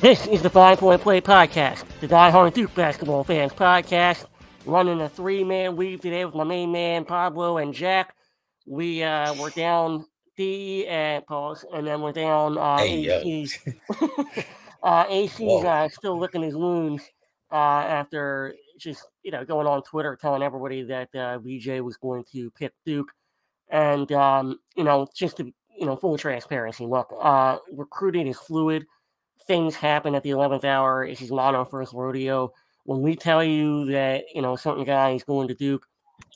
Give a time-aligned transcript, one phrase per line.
[0.00, 4.26] This is the Five Point Play Podcast, the Die Hard Duke Basketball Fans Podcast.
[4.66, 8.14] Running a three man weave today with my main man Pablo and Jack.
[8.66, 10.04] We uh, were down
[10.36, 13.46] D and pause, and then we're down uh, Hey,
[14.82, 17.02] uh, AC's uh, still licking his wounds
[17.50, 22.22] uh, after just you know going on Twitter telling everybody that uh, VJ was going
[22.32, 23.10] to pick Duke,
[23.70, 25.44] and um, you know just to
[25.74, 26.84] you know full transparency.
[26.84, 28.84] Look, uh, recruiting is fluid.
[29.46, 31.06] Things happen at the eleventh hour.
[31.08, 32.52] This is not our first rodeo.
[32.84, 35.86] When we tell you that you know certain guy is going to Duke,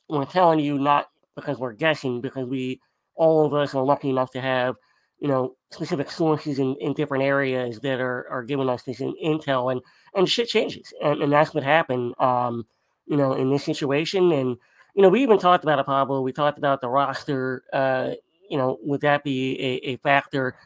[0.09, 2.81] we're telling you not because we're guessing, because we
[3.17, 4.77] all of us are lucky enough to have
[5.21, 9.15] you know specific sources in, in different areas that are, are giving us this in,
[9.23, 9.81] intel and
[10.15, 12.67] and shit changes and, and that's what happened um
[13.07, 14.57] you know in this situation and
[14.95, 18.11] you know we even talked about it pablo we talked about the roster uh
[18.49, 20.57] you know would that be a, a factor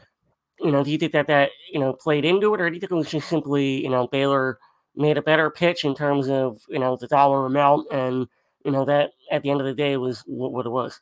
[0.60, 2.80] you know do you think that that you know played into it or do you
[2.80, 4.58] think it was just simply you know baylor
[4.96, 8.26] made a better pitch in terms of you know the dollar amount and
[8.64, 11.00] you know that at the end of the day was what, what it was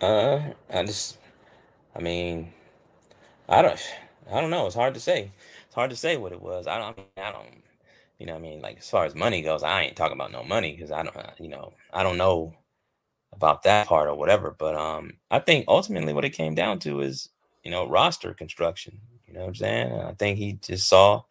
[0.00, 0.40] Uh,
[0.72, 1.18] I just,
[1.94, 2.52] I mean,
[3.48, 3.80] I don't,
[4.30, 4.66] I don't know.
[4.66, 5.32] It's hard to say.
[5.66, 6.66] It's hard to say what it was.
[6.66, 7.62] I don't, I, don't,
[8.18, 10.44] you know, I mean, like as far as money goes, I ain't talking about no
[10.44, 12.54] money because I don't, uh, you know, I don't know
[13.32, 14.54] about that part or whatever.
[14.58, 17.30] But um, I think ultimately what it came down to is,
[17.68, 18.98] you know, roster construction.
[19.26, 19.92] You know what I'm saying?
[19.92, 21.24] And I think he just saw,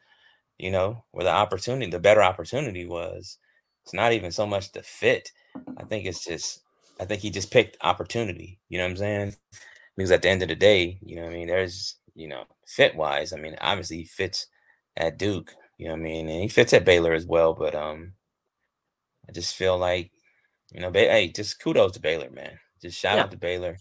[0.60, 3.40] you know, where the opportunity, the better opportunity was.
[3.84, 5.32] It's not even so much the fit.
[5.78, 6.62] I think it's just,
[7.00, 8.60] I think he just picked opportunity.
[8.70, 9.36] You know what I'm saying?
[9.96, 12.44] Because at the end of the day, you know, what I mean, there's, you know,
[12.68, 13.34] fit wise.
[13.34, 14.46] I mean, obviously he fits
[14.96, 15.56] at Duke.
[15.80, 16.30] You know what I mean?
[16.30, 17.56] And he fits at Baylor as well.
[17.56, 18.14] But um,
[19.28, 20.12] I just feel like,
[20.72, 22.60] you know, hey, just kudos to Baylor, man.
[22.80, 23.24] Just shout Yeah.
[23.24, 23.76] out to Baylor.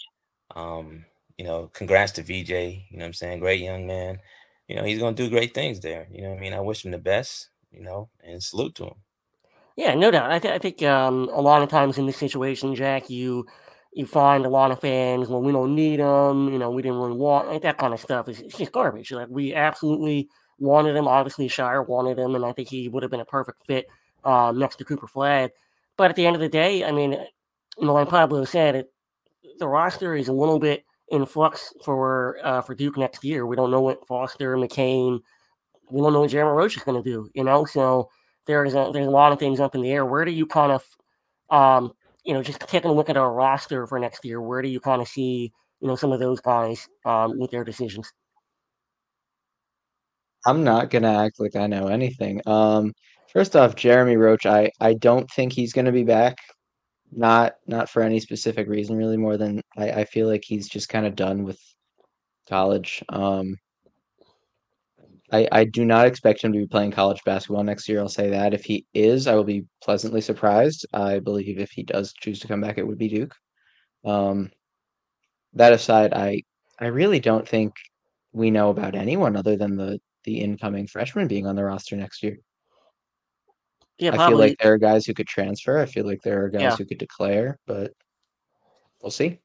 [0.55, 1.05] Um,
[1.39, 2.51] you know, congrats to VJ.
[2.51, 3.41] You know what I'm saying?
[3.41, 4.19] Great young man.
[4.69, 6.09] You know, he's gonna do great things there.
[6.11, 6.53] You know I mean?
[6.53, 8.94] I wish him the best, you know, and salute to him.
[9.77, 10.33] Yeah, no doubt.
[10.33, 13.47] I, th- I think um, a lot of times in this situation, Jack, you
[13.93, 16.53] you find a lot of fans well, we don't need them.
[16.53, 18.28] You know, we didn't really want like that kind of stuff.
[18.28, 19.12] It's, it's just garbage.
[19.12, 20.28] Like we absolutely
[20.59, 21.06] wanted him.
[21.06, 23.87] Obviously, Scheyer wanted him, and I think he would have been a perfect fit
[24.25, 25.50] uh, next to Cooper Flagg.
[25.97, 28.93] But at the end of the day, I mean, you know, like Pablo said, it,
[29.59, 33.47] the roster is a little bit in flux for uh, for Duke next year.
[33.47, 35.21] We don't know what Foster, McCain,
[35.91, 37.31] we don't know what Jeremy Roach is going to do.
[37.34, 38.11] You know, so
[38.47, 40.05] there's a there's a lot of things up in the air.
[40.05, 40.84] Where do you kind of,
[41.50, 41.93] um,
[42.25, 44.41] you know, just taking a look at our roster for next year?
[44.41, 47.65] Where do you kind of see, you know, some of those guys um, with their
[47.65, 48.12] decisions?
[50.44, 52.41] I'm not gonna act like I know anything.
[52.47, 52.93] Um,
[53.33, 56.37] first off, Jeremy Roach, I I don't think he's gonna be back.
[57.12, 60.89] Not not for any specific reason, really, more than I, I feel like he's just
[60.89, 61.61] kind of done with
[62.49, 63.05] college.
[63.11, 63.56] Um,
[65.33, 68.00] I I do not expect him to be playing college basketball next year.
[68.00, 68.55] I'll say that.
[68.55, 70.87] If he is, I will be pleasantly surprised.
[70.93, 73.34] I believe if he does choose to come back, it would be Duke.
[74.05, 74.50] Um,
[75.55, 76.43] that aside, I
[76.78, 77.75] I really don't think
[78.33, 82.23] we know about anyone other than the the incoming freshman being on the roster next
[82.23, 82.38] year.
[83.99, 85.79] Yeah, I feel like there are guys who could transfer.
[85.79, 86.77] I feel like there are guys Yeah.
[86.77, 87.93] who could declare, but
[89.01, 89.41] we'll see.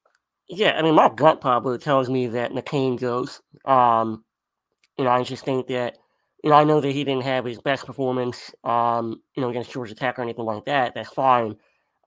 [0.50, 3.42] Yeah, I mean, my gut Pablo tells me that McCain goes.
[3.64, 4.26] Um,
[4.98, 5.98] you know, I just think that,
[6.44, 9.72] you know, I know that he didn't have his best performance, um, you know, against
[9.72, 10.94] Georgia Tech or anything like that.
[10.94, 11.56] That's fine.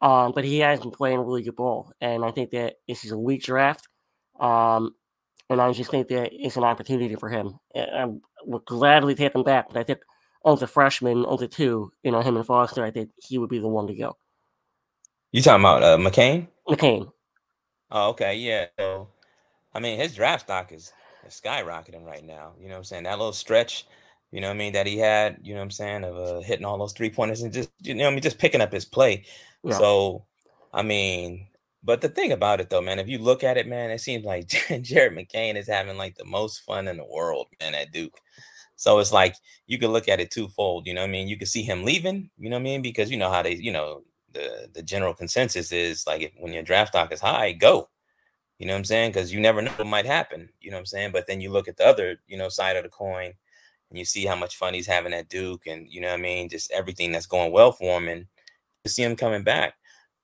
[0.02, 3.12] Um, but he has been playing really good ball, and I think that this is
[3.12, 3.88] a weak draft.
[4.38, 4.94] Um,
[5.48, 7.58] and I just think that it's an opportunity for him.
[7.74, 8.08] I
[8.44, 10.00] would gladly take him back, but I think
[10.44, 13.50] of the freshmen, of the two, you know, him and Foster, I think he would
[13.50, 14.16] be the one to go.
[15.32, 16.48] You talking about uh, McCain?
[16.68, 17.10] McCain.
[17.90, 18.66] Oh, okay, yeah.
[18.78, 19.08] So,
[19.74, 20.92] I mean, his draft stock is,
[21.26, 22.52] is skyrocketing right now.
[22.58, 23.04] You know what I'm saying?
[23.04, 23.86] That little stretch,
[24.30, 26.40] you know what I mean, that he had, you know what I'm saying, of uh,
[26.40, 28.72] hitting all those three pointers and just, you know what I mean, just picking up
[28.72, 29.24] his play.
[29.62, 29.78] Yeah.
[29.78, 30.24] So,
[30.72, 31.48] I mean,
[31.82, 34.24] but the thing about it though, man, if you look at it, man, it seems
[34.24, 34.48] like
[34.82, 38.18] Jared McCain is having like the most fun in the world, man, at Duke.
[38.76, 39.36] So it's like
[39.66, 41.28] you could look at it twofold, you know I mean?
[41.28, 42.82] You could see him leaving, you know what I mean?
[42.82, 46.52] Because you know how they, you know, the the general consensus is like if, when
[46.52, 47.88] your draft stock is high, go.
[48.58, 49.10] You know what I'm saying?
[49.10, 50.48] Because you never know what might happen.
[50.60, 51.12] You know what I'm saying?
[51.12, 53.32] But then you look at the other, you know, side of the coin
[53.90, 56.22] and you see how much fun he's having at Duke and you know what I
[56.22, 58.26] mean, just everything that's going well for him and
[58.84, 59.74] to see him coming back.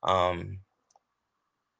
[0.02, 0.60] Um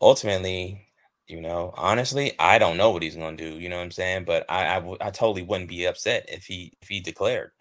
[0.01, 0.90] ultimately,
[1.31, 4.25] you know, honestly, I don't know what he's gonna do, you know what I'm saying?
[4.25, 7.53] But I I, w- I totally wouldn't be upset if he if he declared,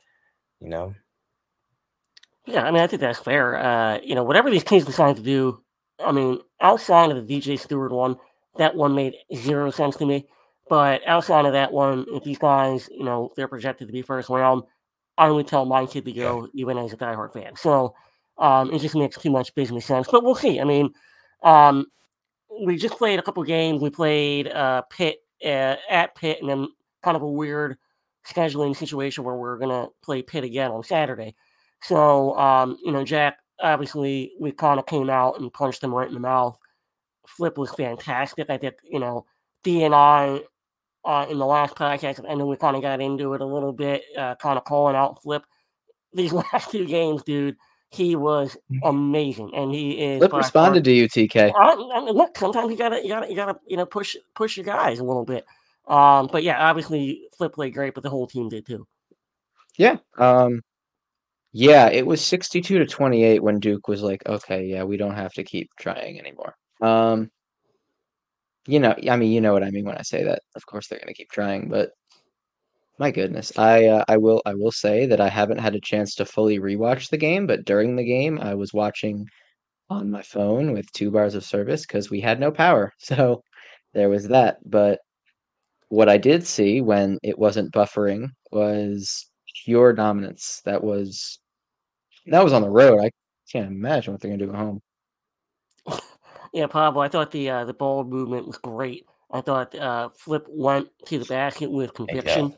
[0.60, 0.95] you know.
[2.45, 3.57] Yeah, I mean, I think that's fair.
[3.57, 5.62] Uh, you know, whatever these teams decide to do,
[6.00, 8.18] I mean, outside of the DJ Steward one,
[8.57, 10.27] that one made zero sense to me.
[10.68, 14.30] But outside of that one, if these guys, you know, they're projected to be first
[14.30, 14.63] round,
[15.18, 17.56] I would tell my kid to go, even as a diehard fan.
[17.56, 17.95] So
[18.38, 20.07] um, it just makes too much business sense.
[20.10, 20.60] But we'll see.
[20.60, 20.94] I mean,
[21.44, 21.88] um,
[22.50, 23.81] we just played a couple games.
[23.81, 26.68] We played uh, Pitt uh, at Pitt, and then
[27.04, 27.78] kind of a weird
[28.28, 31.36] scheduling situation where we're to play Pitt again on Saturday.
[31.81, 36.07] So, um, you know, Jack, obviously, we kind of came out and punched him right
[36.07, 36.57] in the mouth.
[37.28, 38.50] Flip was fantastic.
[38.50, 39.25] I think, you know,
[39.63, 40.42] D and I
[41.06, 43.72] uh, in the last podcast, and then we kind of got into it a little
[43.72, 45.44] bit, uh, kind of calling out Flip.
[46.13, 47.56] These last two games, dude,
[47.91, 48.80] he was mm.
[48.83, 50.19] amazing, and he is.
[50.19, 51.51] Flip responded to you, TK.
[51.56, 54.57] I, I mean, look, sometimes you gotta, you gotta, you gotta, you know, push, push
[54.57, 55.45] your guys a little bit.
[55.88, 58.88] Um, but yeah, obviously Flip played great, but the whole team did too.
[59.77, 59.97] Yeah.
[60.18, 60.62] Um,
[61.51, 65.33] yeah, it was 62 to 28 when Duke was like, okay, yeah, we don't have
[65.33, 66.56] to keep trying anymore.
[66.81, 67.31] Um,
[68.68, 70.44] you know, I mean, you know what I mean when I say that.
[70.56, 71.89] Of course, they're going to keep trying, but
[73.00, 76.16] my goodness, I uh, I will I will say that I haven't had a chance
[76.16, 79.25] to fully rewatch the game, but during the game, I was watching
[79.90, 83.44] on my phone with two bars of service because we had no power, so
[83.94, 84.57] there was that.
[84.69, 85.00] But
[85.88, 89.28] what I did see when it wasn't buffering was
[89.63, 90.62] pure dominance.
[90.66, 91.40] That was
[92.28, 93.00] that was on the road.
[93.00, 93.12] I
[93.51, 94.81] can't imagine what they're gonna do at home.
[96.51, 97.04] Yeah, Pablo.
[97.04, 99.06] I thought the uh, the ball movement was great.
[99.31, 102.56] I thought uh, Flip went to the basket with conviction.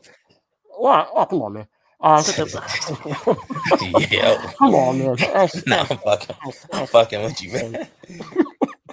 [0.78, 1.66] Well, oh, come on, man.
[2.00, 4.52] Uh, the, yeah.
[4.58, 5.16] Come on, man.
[5.18, 6.36] That's, no, I'm fucking,
[6.72, 7.76] I'm fucking with you, man.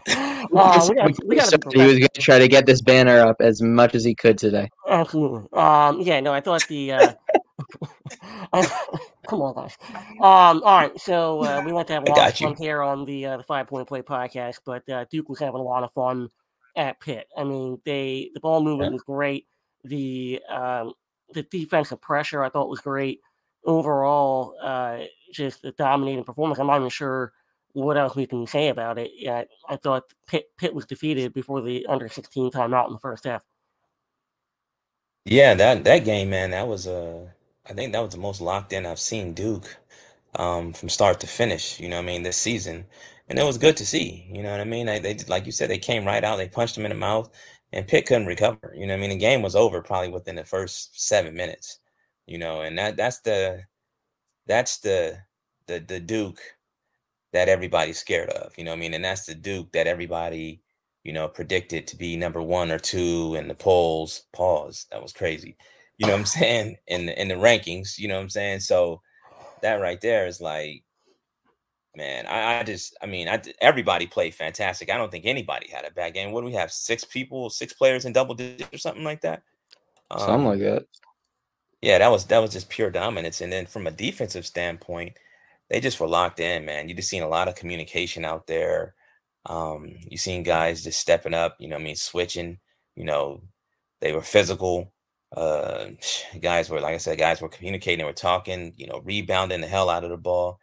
[0.07, 3.37] uh, we got, we got he was going to try to get this banner up
[3.39, 4.69] as much as he could today.
[4.87, 5.47] Absolutely.
[5.53, 6.91] Um, yeah, no, I thought the.
[6.91, 7.13] Uh,
[9.27, 9.77] come on, guys.
[9.95, 13.05] Um, all right, so uh, we went to have a lot of fun here on
[13.05, 15.91] the uh, the Five Point Play podcast, but uh, Duke was having a lot of
[15.93, 16.29] fun
[16.75, 17.27] at Pitt.
[17.35, 18.93] I mean, they the ball movement yeah.
[18.93, 19.47] was great.
[19.83, 20.93] The um,
[21.33, 23.21] the defensive pressure I thought was great.
[23.65, 24.99] Overall, uh,
[25.33, 26.59] just a dominating performance.
[26.59, 27.33] I'm not even sure
[27.73, 29.11] what else we can say about it.
[29.15, 33.25] Yeah, I thought Pitt, Pitt was defeated before the under 16 timeout in the first
[33.25, 33.43] half.
[35.25, 36.93] Yeah, that that game, man, that was a.
[36.93, 37.27] Uh,
[37.69, 39.77] I think that was the most locked in I've seen Duke
[40.35, 41.79] um, from start to finish.
[41.79, 42.85] You know, what I mean, this season,
[43.27, 44.25] and it was good to see.
[44.31, 44.87] You know what I mean?
[44.87, 47.29] They, they like you said, they came right out, they punched him in the mouth,
[47.71, 48.73] and Pitt couldn't recover.
[48.75, 51.79] You know, I mean, the game was over probably within the first seven minutes.
[52.27, 53.63] You know, and that that's the
[54.47, 55.17] that's the
[55.67, 56.39] the the Duke
[57.33, 58.53] that everybody's scared of.
[58.57, 60.61] You know, I mean, and that's the Duke that everybody
[61.03, 64.23] you know predicted to be number one or two in the polls.
[64.33, 64.87] Pause.
[64.91, 65.57] That was crazy.
[65.97, 66.77] You know what I'm saying?
[66.87, 67.97] In the, in the rankings.
[67.97, 68.61] You know what I'm saying?
[68.61, 69.01] So
[69.61, 70.83] that right there is like
[71.95, 74.89] man, I, I, just, I mean, I everybody played fantastic.
[74.89, 76.31] I don't think anybody had a bad game.
[76.31, 76.71] What do we have?
[76.71, 79.43] Six people, six players in double digits or something like that.
[80.11, 80.85] Um, something like that.
[81.81, 83.41] Yeah, that was that was just pure dominance.
[83.41, 85.17] And then from a defensive standpoint,
[85.69, 86.89] they just were locked in, man.
[86.89, 88.95] You just seen a lot of communication out there.
[89.45, 91.55] Um, you seen guys just stepping up.
[91.59, 92.59] You know, I mean, switching.
[92.95, 93.43] You know,
[94.01, 94.91] they were physical.
[95.35, 95.89] Uh,
[96.39, 98.73] guys were, like I said, guys were communicating, were talking.
[98.77, 100.59] You know, rebounding the hell out of the ball.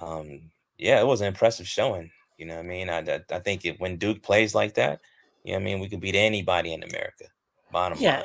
[0.00, 2.10] Um, yeah, it was an impressive showing.
[2.38, 2.88] You know what I mean?
[2.88, 5.00] I, I, I think it, when Duke plays like that,
[5.44, 5.80] you know what I mean?
[5.80, 7.24] We could beat anybody in America.
[7.72, 8.20] Bottom yeah.
[8.20, 8.24] line.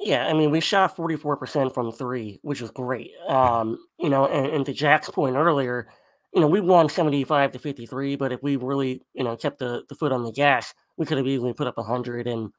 [0.00, 3.12] Yeah, I mean, we shot 44% from three, which was great.
[3.28, 5.88] Um, you know, and, and to Jack's point earlier,
[6.34, 9.84] you know, we won 75 to 53, but if we really, you know, kept the,
[9.88, 12.50] the foot on the gas, we could have easily put up 100 and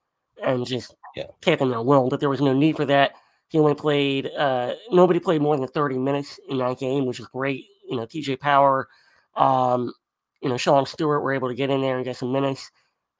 [0.43, 1.25] and just yeah.
[1.41, 2.09] taken their will.
[2.09, 3.13] But there was no need for that.
[3.49, 7.27] He only played, uh, nobody played more than 30 minutes in that game, which is
[7.27, 7.65] great.
[7.87, 8.87] You know, TJ Power,
[9.35, 9.93] um,
[10.41, 12.69] you know, Sean Stewart were able to get in there and get some minutes.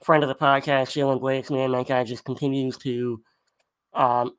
[0.03, 3.21] Friend of the podcast, Jaylen Blakes, man, that guy just continues to,
[3.93, 4.33] um,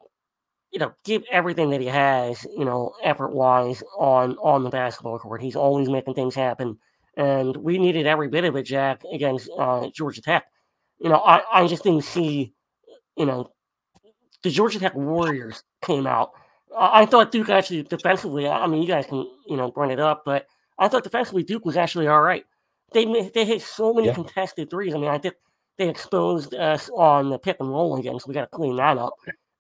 [0.71, 5.19] you know, give everything that he has, you know, effort wise on on the basketball
[5.19, 5.43] court.
[5.43, 6.79] He's always making things happen,
[7.17, 10.45] and we needed every bit of it, Jack, against uh, Georgia Tech.
[10.99, 12.55] You know, I, I just didn't see,
[13.17, 13.51] you know,
[14.43, 16.33] the Georgia Tech Warriors came out.
[16.77, 18.47] I, I thought Duke actually defensively.
[18.47, 20.47] I mean, you guys can you know bring it up, but
[20.79, 22.45] I thought defensively Duke was actually all right.
[22.93, 23.05] They
[23.35, 24.15] they hit so many yeah.
[24.15, 24.95] contested threes.
[24.95, 25.35] I mean, I think
[25.79, 28.99] they exposed us on the pick and roll again, so we got to clean that
[28.99, 29.15] up.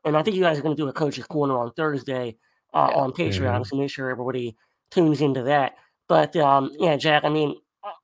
[0.04, 2.36] And I think you guys are going to do a coach's corner on Thursday
[2.72, 2.96] uh, yeah.
[2.96, 3.62] on Patreon, mm-hmm.
[3.64, 4.56] so make sure everybody
[4.90, 5.74] tunes into that.
[6.08, 7.56] But um, yeah, Jack, I mean,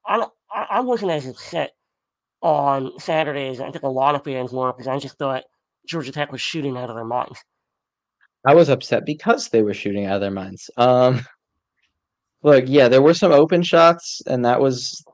[0.07, 1.73] I, I, I wasn't as upset
[2.43, 3.61] on Saturdays.
[3.61, 5.45] I think a lot of fans were because I just thought
[5.87, 7.39] Georgia Tech was shooting out of their minds.
[8.45, 10.69] I was upset because they were shooting out of their minds.
[10.77, 11.25] Um,
[12.43, 15.05] Look, yeah, there were some open shots, and that was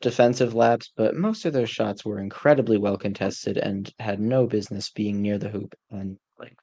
[0.00, 4.90] defensive laps, but most of their shots were incredibly well contested and had no business
[4.90, 5.74] being near the hoop.
[5.90, 6.56] And like,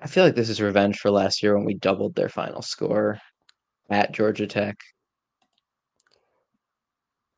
[0.00, 3.18] I feel like this is revenge for last year when we doubled their final score
[3.90, 4.76] at Georgia Tech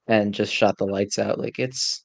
[0.08, 1.38] and just shot the lights out.
[1.38, 2.04] Like it's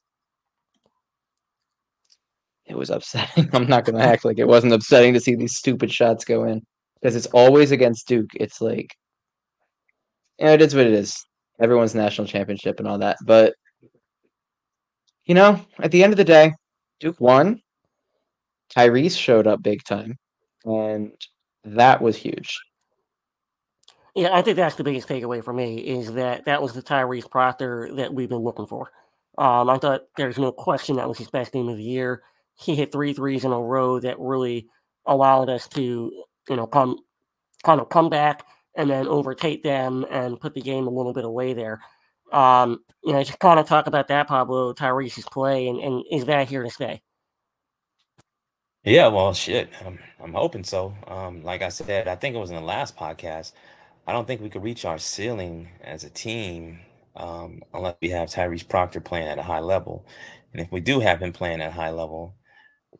[2.66, 3.48] it was upsetting.
[3.52, 6.62] I'm not gonna act like it wasn't upsetting to see these stupid shots go in
[7.02, 8.30] because it's always against Duke.
[8.34, 8.94] It's like,
[10.38, 11.26] yeah, it is what it is.
[11.60, 13.54] Everyone's national championship and all that, but
[15.24, 16.52] you know, at the end of the day,
[17.00, 17.60] Duke won.
[18.76, 20.16] Tyrese showed up big time,
[20.64, 21.12] and
[21.64, 22.58] that was huge.
[24.14, 27.30] Yeah, I think that's the biggest takeaway for me is that that was the Tyrese
[27.30, 28.90] Proctor that we've been looking for.
[29.38, 32.22] Um, I thought there's no question that was his best game of the year.
[32.54, 34.68] He hit three threes in a row that really
[35.06, 36.12] allowed us to,
[36.48, 36.98] you know, come
[37.64, 38.44] kind of come back
[38.76, 41.80] and then overtake them and put the game a little bit away there.
[42.32, 46.24] Um, you know, just kind of talk about that, Pablo, Tyrese's play, and, and is
[46.24, 47.02] that here to stay?
[48.84, 49.70] Yeah, well, shit.
[49.84, 50.94] I'm, I'm hoping so.
[51.06, 53.52] Um, like I said, I think it was in the last podcast.
[54.06, 56.80] I don't think we could reach our ceiling as a team
[57.14, 60.04] um, unless we have Tyrese Proctor playing at a high level.
[60.52, 62.34] And if we do have him playing at a high level,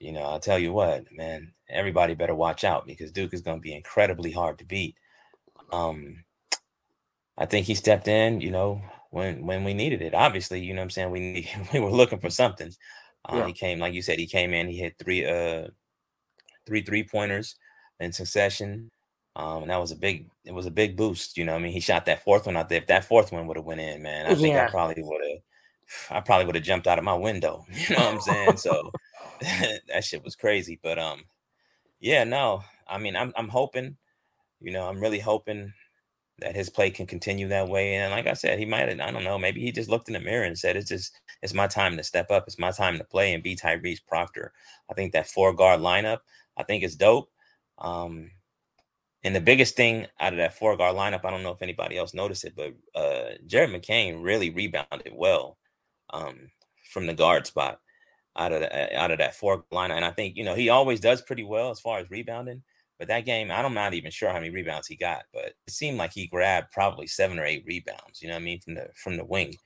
[0.03, 3.59] you know, I'll tell you what, man, everybody better watch out because Duke is going
[3.59, 4.97] to be incredibly hard to beat.
[5.73, 6.25] Um,
[7.39, 10.13] I think he stepped in, you know, when when we needed it.
[10.13, 11.11] Obviously, you know what I'm saying?
[11.13, 12.73] We we were looking for something.
[13.25, 13.47] Uh, yeah.
[13.47, 15.69] He came, like you said, he came in, he hit three uh
[16.67, 17.55] three three pointers
[18.01, 18.91] in succession.
[19.35, 21.39] Um, and that was a big, it was a big boost.
[21.39, 22.79] You know, I mean, he shot that fourth one out there.
[22.79, 24.65] If that fourth one would have went in, man, I think yeah.
[24.69, 27.65] I probably would have, I probably would have jumped out of my window.
[27.89, 28.57] You know what I'm saying?
[28.59, 28.93] so
[29.89, 30.79] that shit was crazy.
[30.83, 31.25] But um,
[32.01, 33.97] yeah, no, I mean, I'm I'm hoping,
[34.61, 35.73] you know, I'm really hoping
[36.41, 37.95] that his play can continue that way.
[37.95, 40.15] And like I said, he might have, I don't know, maybe he just looked in
[40.15, 42.45] the mirror and said, it's just, it's my time to step up.
[42.47, 44.53] It's my time to play and be Tyrese Proctor.
[44.91, 46.21] I think that four guard lineup,
[46.57, 47.31] I think is dope.
[47.79, 48.31] Um,
[49.23, 51.97] and the biggest thing out of that four guard lineup, I don't know if anybody
[51.97, 55.59] else noticed it, but uh, Jared McCain really rebounded well
[56.11, 56.51] um,
[56.93, 57.79] from the guard spot
[58.37, 59.91] out of the, out of that four line.
[59.91, 62.63] And I think you know he always does pretty well as far as rebounding.
[62.99, 65.99] But that game, I'm not even sure how many rebounds he got, but it seemed
[65.99, 68.23] like he grabbed probably seven or eight rebounds.
[68.23, 69.57] You know what I mean from the from the wing,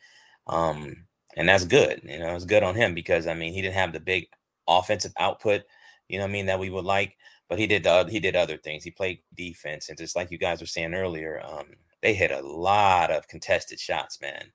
[0.46, 0.96] um,
[1.36, 2.00] and that's good.
[2.04, 4.26] You know, it's good on him because I mean he didn't have the big
[4.68, 5.62] offensive output.
[6.08, 7.16] You know what I mean that we would like
[7.48, 8.84] but he did the, he did other things.
[8.84, 11.66] He played defense, and just like you guys were saying earlier, um,
[12.02, 14.52] they hit a lot of contested shots, man.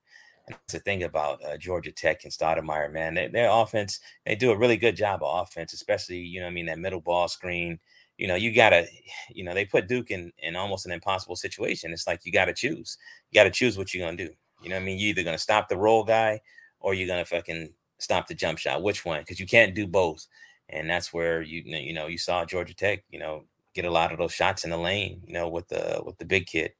[0.51, 4.51] And to think about uh, Georgia Tech and Stoudamire, man, they, their offense they do
[4.51, 7.79] a really good job of offense, especially you know I mean that middle ball screen.
[8.17, 8.87] You know you gotta,
[9.29, 11.91] you know they put Duke in in almost an impossible situation.
[11.91, 12.97] It's like you gotta choose.
[13.31, 14.33] You gotta choose what you're gonna do.
[14.61, 14.99] You know I mean?
[14.99, 16.41] You're either gonna stop the roll guy
[16.79, 18.83] or you're gonna fucking stop the jump shot.
[18.83, 19.21] Which one?
[19.21, 20.27] Because you can't do both
[20.71, 23.43] and that's where you you know you saw Georgia Tech, you know,
[23.73, 26.25] get a lot of those shots in the lane, you know, with the with the
[26.25, 26.73] big kid.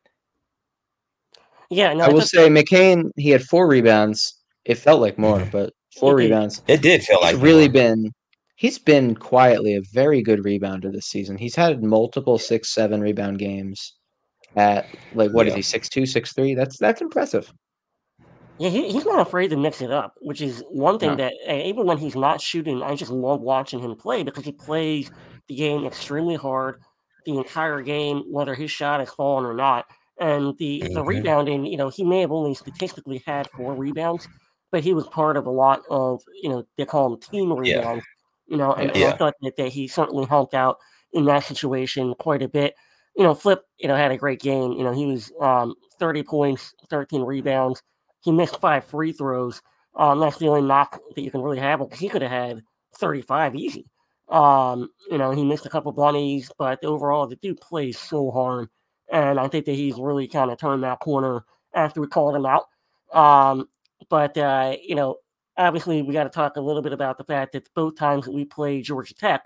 [1.71, 4.37] Yeah, no, I will say McCain he had four rebounds.
[4.65, 6.59] It felt like more, but four it rebounds.
[6.59, 6.73] Did.
[6.73, 7.73] It did feel like really more.
[7.73, 8.11] been.
[8.57, 11.37] He's been quietly a very good rebounder this season.
[11.37, 13.95] He's had multiple six, seven rebound games
[14.57, 15.51] at like what yeah.
[15.51, 16.53] is he six two, six three?
[16.55, 17.51] That's that's impressive.
[18.57, 21.87] Yeah, he, he's not afraid to mix it up, which is one thing that even
[21.87, 25.09] when he's not shooting, I just love watching him play because he plays
[25.47, 26.81] the game extremely hard
[27.25, 29.85] the entire game, whether his shot is falling or not.
[30.21, 30.93] And the mm-hmm.
[30.93, 34.27] the rebounding, you know, he may have only statistically had four rebounds,
[34.71, 38.05] but he was part of a lot of, you know, they call them team rebounds.
[38.47, 38.53] Yeah.
[38.53, 39.05] You know, and, yeah.
[39.05, 40.77] and I thought that, that he certainly helped out
[41.11, 42.75] in that situation quite a bit.
[43.17, 44.71] You know, Flip, you know, had a great game.
[44.71, 47.81] You know, he was um, 30 points, 13 rebounds
[48.21, 49.61] he missed five free throws.
[49.95, 52.63] Um, that's the only knock that you can really have because he could have had
[52.97, 53.85] 35 easy.
[54.29, 58.69] Um, you know, he missed a couple bunnies, but overall, the dude plays so hard.
[59.11, 62.45] And I think that he's really kind of turned that corner after we called him
[62.45, 62.67] out.
[63.13, 63.67] Um,
[64.09, 65.17] but, uh, you know,
[65.57, 68.33] obviously, we got to talk a little bit about the fact that both times that
[68.33, 69.45] we played Georgia Tech,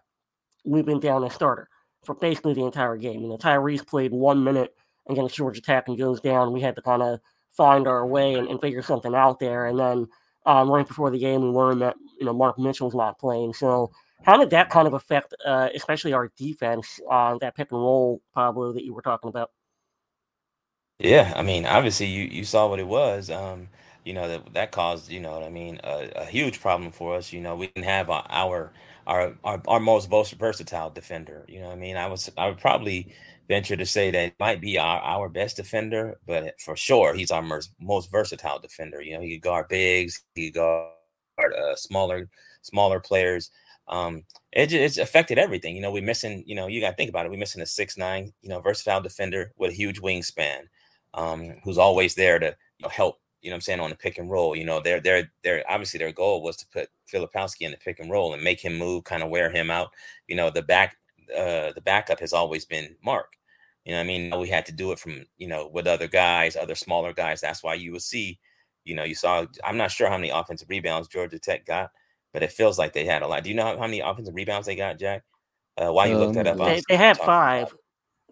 [0.63, 1.67] we've been down a starter
[2.03, 3.21] for basically the entire game.
[3.21, 4.75] You know, Tyrese played one minute
[5.09, 6.53] against Georgia Tech and goes down.
[6.53, 7.19] We had to kind of
[7.51, 9.65] find our way and, and figure something out there.
[9.65, 10.07] And then
[10.45, 13.53] um, right before the game, we learned that you know Mark Mitchell's not playing.
[13.53, 13.91] So
[14.23, 18.21] how did that kind of affect, uh, especially our defense, uh, that pick and roll,
[18.33, 19.51] Pablo, that you were talking about?
[20.99, 23.29] Yeah, I mean, obviously you you saw what it was.
[23.29, 23.67] Um,
[24.05, 27.15] you know that that caused you know what I mean a, a, huge problem for
[27.15, 27.33] us.
[27.33, 28.71] You know we didn't have our
[29.05, 31.43] our our, our most versatile defender.
[31.47, 33.13] You know I mean I was I would probably
[33.47, 37.41] venture to say that might be our, our best defender, but for sure he's our
[37.41, 39.01] most, most versatile defender.
[39.01, 42.29] You know, he could guard bigs, he could guard uh, smaller
[42.61, 43.51] smaller players.
[43.87, 45.75] Um, it, it's affected everything.
[45.75, 46.43] You know, we're missing.
[46.45, 47.31] You know, you got to think about it.
[47.31, 50.63] We're missing a six nine, you know, versatile defender with a huge wingspan,
[51.13, 53.19] um, who's always there to you know, help.
[53.41, 54.55] You know, I'm saying on the pick and roll.
[54.55, 57.99] You know, their their their obviously their goal was to put Filipowski in the pick
[57.99, 59.91] and roll and make him move, kind of wear him out.
[60.27, 60.97] You know, the back
[61.35, 63.33] uh, the backup has always been Mark.
[63.85, 66.55] You know, I mean, we had to do it from you know with other guys,
[66.55, 67.41] other smaller guys.
[67.41, 68.39] That's why you will see,
[68.83, 69.45] you know, you saw.
[69.63, 71.91] I'm not sure how many offensive rebounds Georgia Tech got,
[72.35, 73.43] but it feels like they had a lot.
[73.45, 75.23] Do you know how, how many offensive rebounds they got, Jack?
[75.77, 76.57] Uh, why you um, looked that up?
[76.57, 77.73] They, they had five.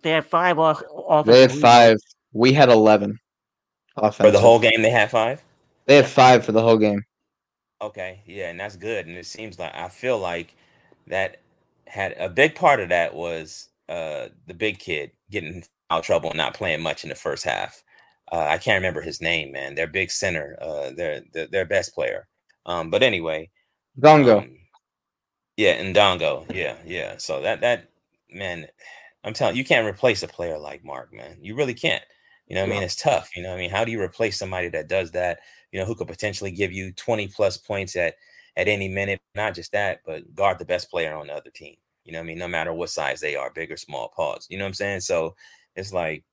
[0.02, 0.84] They had five off.
[1.26, 1.98] They had five.
[2.34, 3.18] We had eleven.
[3.96, 4.26] Offensive.
[4.26, 5.42] For the whole game, they had five.
[5.86, 7.02] They had five for the whole game.
[7.82, 9.08] Okay, yeah, and that's good.
[9.08, 10.54] And it seems like I feel like
[11.08, 11.38] that
[11.88, 16.38] had a big part of that was uh the big kid getting out trouble and
[16.38, 17.84] not playing much in the first half.
[18.32, 19.76] Uh, I can't remember his name, man.
[19.76, 22.28] Their big center, uh, their, their their best player.
[22.66, 23.50] Um, but anyway,
[24.00, 24.44] Dongo.
[24.44, 24.58] Um,
[25.58, 26.46] yeah, and Dongo.
[26.54, 27.18] Yeah, yeah.
[27.18, 27.90] So that that
[28.32, 28.68] man,
[29.24, 31.38] I'm telling you, you can't replace a player like Mark, man.
[31.42, 32.04] You really can't.
[32.48, 33.36] You know, I mean, it's tough.
[33.36, 35.40] You know, I mean, how do you replace somebody that does that?
[35.72, 38.16] You know, who could potentially give you 20 plus points at
[38.58, 39.22] at any minute?
[39.36, 41.76] Not just that, but guard the best player on the other team.
[42.04, 42.38] You know I mean?
[42.38, 44.48] No matter what size they are, big or small, pause.
[44.50, 45.02] You know what I'm saying?
[45.02, 45.36] So
[45.76, 46.24] it's like,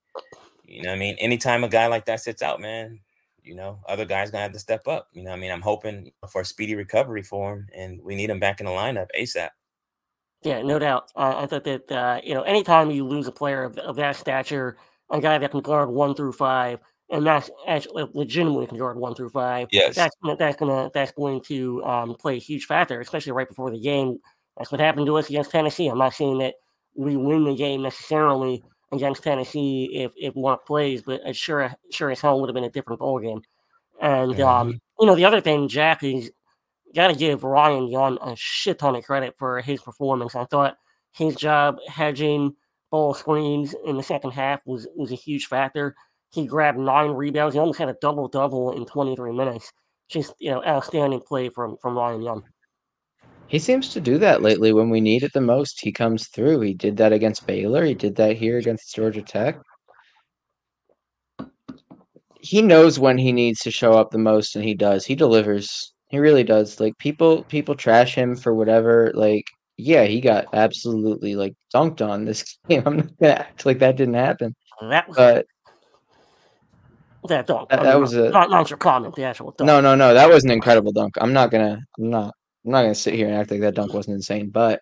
[0.65, 1.15] you know I mean?
[1.19, 2.99] Anytime a guy like that sits out, man,
[3.43, 5.07] you know, other guys gonna have to step up.
[5.13, 5.51] You know I mean?
[5.51, 8.71] I'm hoping for a speedy recovery for him, and we need him back in the
[8.71, 9.49] lineup ASAP.
[10.43, 11.11] Yeah, no doubt.
[11.15, 14.15] Uh, I thought that, uh, you know, anytime you lose a player of, of that
[14.15, 14.75] stature,
[15.11, 16.79] a guy that can guard one through five,
[17.11, 19.67] and that's actually legitimately can guard one through five.
[19.71, 23.69] Yes, that's that's gonna that's going to um, play a huge factor, especially right before
[23.69, 24.19] the game
[24.57, 25.87] that's what happened to us against Tennessee.
[25.87, 26.55] I'm not saying that
[26.95, 32.11] we win the game necessarily against Tennessee if if Mark plays, but it sure sure
[32.11, 33.41] as hell would have been a different ball game.
[34.01, 36.31] And um, you know, the other thing, Jack, is
[36.95, 40.35] got to give Ryan Young a shit ton of credit for his performance.
[40.35, 40.77] I thought
[41.13, 42.55] his job hedging
[42.89, 45.95] ball screens in the second half was was a huge factor.
[46.31, 47.55] He grabbed nine rebounds.
[47.55, 49.71] He almost had a double double in 23 minutes.
[50.09, 52.43] Just you know, outstanding play from from Ryan Young.
[53.51, 55.81] He seems to do that lately when we need it the most.
[55.81, 56.61] He comes through.
[56.61, 57.83] He did that against Baylor.
[57.83, 59.59] He did that here against Georgia Tech.
[62.39, 65.05] He knows when he needs to show up the most and he does.
[65.05, 65.91] He delivers.
[66.07, 66.79] He really does.
[66.79, 69.43] Like people people trash him for whatever like
[69.75, 72.83] yeah, he got absolutely like dunked on this game.
[72.85, 74.55] I'm not gonna act like that didn't happen.
[74.79, 75.45] That was but
[77.27, 77.67] that dunk.
[77.67, 79.67] That, that was a not, not your comment, the actual dunk.
[79.67, 80.13] No, no, no.
[80.13, 81.15] That was an incredible dunk.
[81.19, 82.33] I'm not gonna I'm not
[82.65, 84.81] I'm not gonna sit here and act like that dunk wasn't insane, but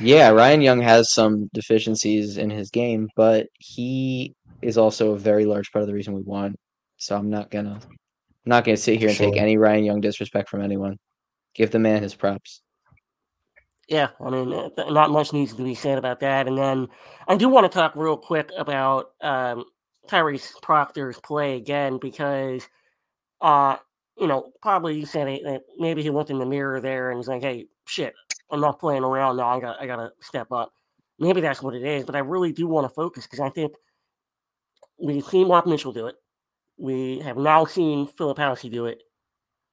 [0.00, 5.46] yeah, Ryan Young has some deficiencies in his game, but he is also a very
[5.46, 6.54] large part of the reason we won.
[6.96, 9.30] So I'm not gonna I'm not gonna sit here and sure.
[9.30, 10.96] take any Ryan Young disrespect from anyone.
[11.54, 12.62] Give the man his props.
[13.88, 16.48] Yeah, I mean, uh, not much needs to be said about that.
[16.48, 16.88] And then
[17.28, 19.64] I do want to talk real quick about um,
[20.08, 22.68] Tyrese Proctor's play again because
[23.40, 23.76] uh,
[24.18, 27.42] you know, probably said it, maybe he looked in the mirror there and he's like,
[27.42, 28.14] "Hey, shit,
[28.50, 29.48] I'm not playing around now.
[29.48, 30.72] I got I got to step up."
[31.18, 33.72] Maybe that's what it is, but I really do want to focus because I think
[35.02, 36.16] we've seen Mark Mitchell do it.
[36.78, 39.02] We have now seen Filipowski do it.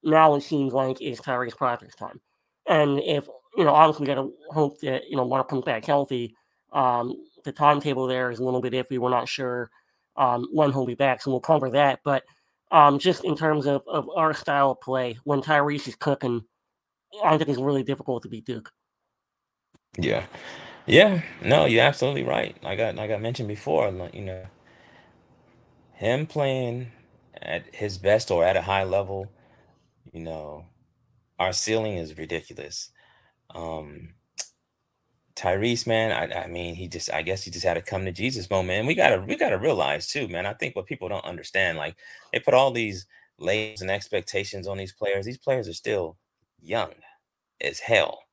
[0.03, 2.19] Now it seems like it's Tyrese Proctor's time.
[2.67, 3.27] And if
[3.57, 6.35] you know, obviously, we got to hope that you know Mark comes back healthy.
[6.71, 7.13] Um,
[7.45, 8.97] the timetable there is a little bit iffy.
[8.97, 9.69] We're not sure
[10.17, 11.99] um, when he'll be back, so we'll cover that.
[12.03, 12.23] But
[12.73, 16.41] um, just in terms of, of our style of play, when Tyrese is cooking,
[17.23, 18.71] I think it's really difficult to beat Duke.
[19.97, 20.25] Yeah.
[20.87, 21.21] Yeah.
[21.41, 22.57] No, you're absolutely right.
[22.63, 24.45] Like I like I got mentioned before, you know,
[25.93, 26.91] him playing
[27.39, 29.31] at his best or at a high level,
[30.11, 30.65] you know,
[31.39, 32.89] our ceiling is ridiculous.
[33.53, 34.15] Um,
[35.43, 38.13] Tyrese, man, I, I mean, he just, I guess he just had a come to
[38.13, 38.79] Jesus moment.
[38.79, 40.45] And we gotta, we gotta realize too, man.
[40.45, 41.97] I think what people don't understand, like
[42.31, 43.05] they put all these
[43.39, 45.25] labels and expectations on these players.
[45.25, 46.17] These players are still
[46.61, 46.91] young
[47.59, 48.23] as hell,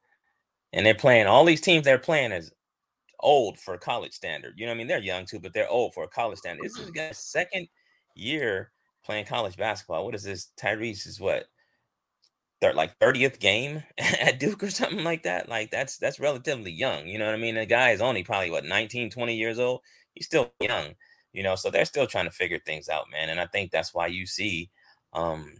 [0.72, 1.84] and they're playing all these teams.
[1.84, 2.52] They're playing as
[3.18, 4.54] old for a college standard.
[4.56, 4.86] You know what I mean?
[4.86, 6.64] They're young too, but they're old for a college standard.
[6.64, 7.08] This is mm-hmm.
[7.08, 7.66] guy's second
[8.14, 8.70] year
[9.04, 10.04] playing college basketball.
[10.04, 10.52] What is this?
[10.60, 11.46] Tyrese is what
[12.62, 15.48] like 30th game at Duke or something like that.
[15.48, 17.06] Like that's that's relatively young.
[17.06, 17.54] You know what I mean?
[17.54, 19.80] The guy is only probably what 19, 20 years old.
[20.14, 20.94] He's still young,
[21.32, 23.28] you know, so they're still trying to figure things out, man.
[23.28, 24.70] And I think that's why you see
[25.12, 25.54] um,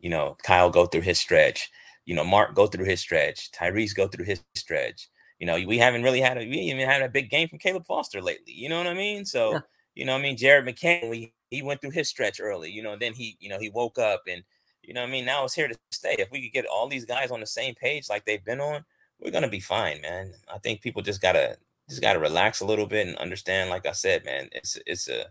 [0.00, 1.70] you know, Kyle go through his stretch,
[2.04, 5.08] you know, Mark go through his stretch, Tyrese go through his stretch.
[5.38, 7.86] you know, we haven't really had a we even had a big game from Caleb
[7.86, 8.52] Foster lately.
[8.52, 9.24] You know what I mean?
[9.24, 9.60] So, yeah.
[9.94, 12.96] you know, I mean, Jared McCain, we, he went through his stretch early, you know,
[12.96, 14.42] then he, you know, he woke up and,
[14.86, 16.14] you know, what I mean, now it's here to stay.
[16.18, 18.84] If we could get all these guys on the same page like they've been on,
[19.20, 20.32] we're gonna be fine, man.
[20.52, 23.68] I think people just gotta just gotta relax a little bit and understand.
[23.68, 25.26] Like I said, man, it's it's a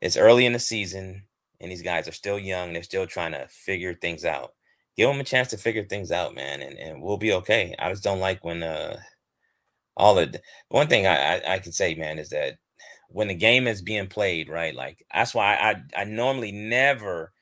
[0.00, 1.22] it's early in the season,
[1.60, 2.72] and these guys are still young.
[2.72, 4.54] They're still trying to figure things out.
[4.96, 7.74] Give them a chance to figure things out, man, and, and we'll be okay.
[7.78, 8.98] I just don't like when uh
[9.96, 12.58] all the one thing I, I, I can say, man, is that
[13.08, 14.74] when the game is being played, right?
[14.74, 17.33] Like that's why I I normally never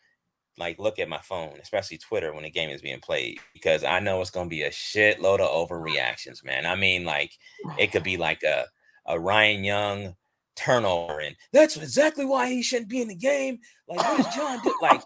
[0.62, 4.00] like look at my phone, especially Twitter when the game is being played, because I
[4.00, 6.66] know it's gonna be a shitload of overreactions, man.
[6.66, 7.32] I mean, like
[7.78, 8.66] it could be like a
[9.06, 10.16] a Ryan Young
[10.56, 13.58] turnover, and that's exactly why he shouldn't be in the game.
[13.88, 14.74] Like, what does Jon do?
[14.80, 15.02] Like,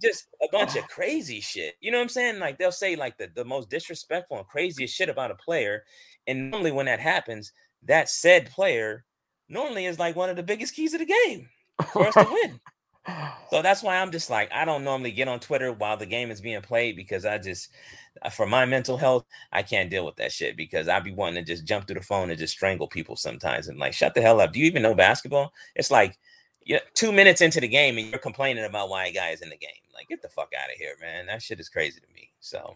[0.00, 1.74] just a bunch of crazy shit.
[1.80, 2.38] You know what I'm saying?
[2.38, 5.84] Like they'll say like the, the most disrespectful and craziest shit about a player.
[6.26, 7.52] And normally when that happens,
[7.84, 9.04] that said player
[9.48, 11.48] normally is like one of the biggest keys of the game
[11.92, 12.60] for us to win.
[13.50, 16.30] So that's why I'm just like, I don't normally get on Twitter while the game
[16.30, 17.70] is being played because I just,
[18.22, 21.44] uh, for my mental health, I can't deal with that shit because I'd be wanting
[21.44, 24.22] to just jump through the phone and just strangle people sometimes and like, shut the
[24.22, 24.52] hell up.
[24.52, 25.52] Do you even know basketball?
[25.76, 26.18] It's like,
[26.64, 29.50] yeah, two minutes into the game and you're complaining about why a guy is in
[29.50, 29.70] the game.
[29.92, 31.26] Like, get the fuck out of here, man.
[31.26, 32.30] That shit is crazy to me.
[32.40, 32.74] So,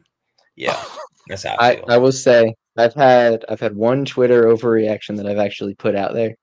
[0.57, 0.81] yeah,
[1.29, 5.27] that's how I, I, I will say I've had I've had one Twitter overreaction that
[5.27, 6.37] I've actually put out there.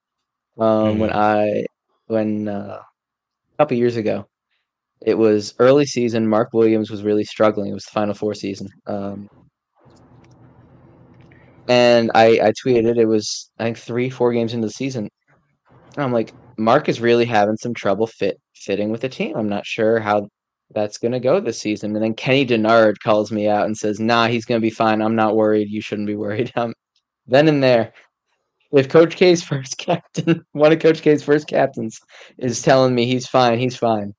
[0.57, 0.99] Um, mm-hmm.
[0.99, 1.65] when I
[2.07, 2.81] when uh,
[3.57, 4.27] couple years ago,
[5.01, 6.27] it was early season.
[6.27, 7.71] Mark Williams was really struggling.
[7.71, 8.67] It was the Final Four season.
[8.87, 9.29] Um,
[11.67, 15.09] and I, I tweeted it was I think three four games into the season.
[15.97, 19.35] I'm like Mark is really having some trouble fit fitting with the team.
[19.35, 20.27] I'm not sure how
[20.73, 21.95] that's going to go this season.
[21.95, 25.01] And then Kenny Dennard calls me out and says, "Nah, he's going to be fine.
[25.01, 25.69] I'm not worried.
[25.69, 26.73] You shouldn't be worried." Um,
[27.27, 27.91] then and there,
[28.75, 32.01] if Coach K's first captain, one of Coach K's first captains,
[32.37, 34.13] is telling me he's fine, he's fine.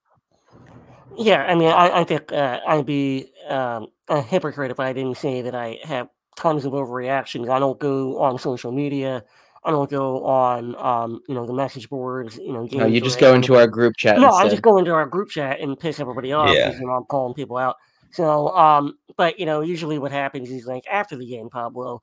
[1.19, 5.16] Yeah, I mean, I, I think uh, I'd be um, a hypocrite if I didn't
[5.16, 7.49] say that I have tons of overreactions.
[7.49, 9.25] I don't go on social media.
[9.64, 12.37] I don't go on, um, you know, the message boards.
[12.37, 14.19] You know, no, you just go into our group chat.
[14.19, 14.47] No, instead.
[14.47, 16.55] I just go into our group chat and piss everybody off.
[16.55, 16.73] Yeah.
[16.79, 17.77] You know, I'm calling people out.
[18.12, 22.01] So, um, but you know, usually what happens is like after the game, Pablo,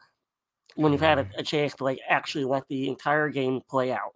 [0.76, 1.40] when you've had a, mm-hmm.
[1.40, 4.14] a chance to like actually let the entire game play out,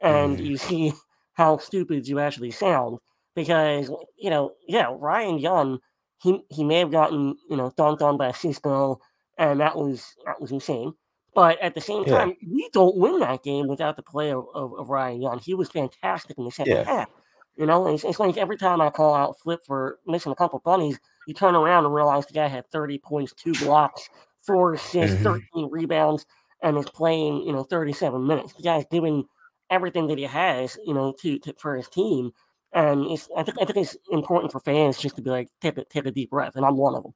[0.00, 0.44] and mm.
[0.44, 0.92] you see
[1.34, 2.98] how stupid you actually sound,
[3.34, 5.78] because you know, yeah, Ryan Young,
[6.22, 9.00] he he may have gotten you know dunked on by Cisco,
[9.38, 10.94] and that was that was insane.
[11.34, 12.48] But at the same time, yeah.
[12.52, 15.38] we don't win that game without the play of, of, of, Ryan Young.
[15.38, 16.84] He was fantastic in the second yeah.
[16.84, 17.08] half.
[17.56, 20.58] You know, it's, it's, like every time I call out Flip for missing a couple
[20.58, 24.08] bunnies, you turn around and realize the guy had 30 points, two blocks,
[24.42, 25.40] four assists, mm-hmm.
[25.54, 26.26] 13 rebounds,
[26.62, 28.52] and is playing, you know, 37 minutes.
[28.54, 29.24] The guy's doing
[29.70, 32.32] everything that he has, you know, to, to for his team.
[32.72, 35.76] And it's, I think I think it's important for fans just to be like take
[35.76, 37.12] a take a deep breath, and I'm one of them.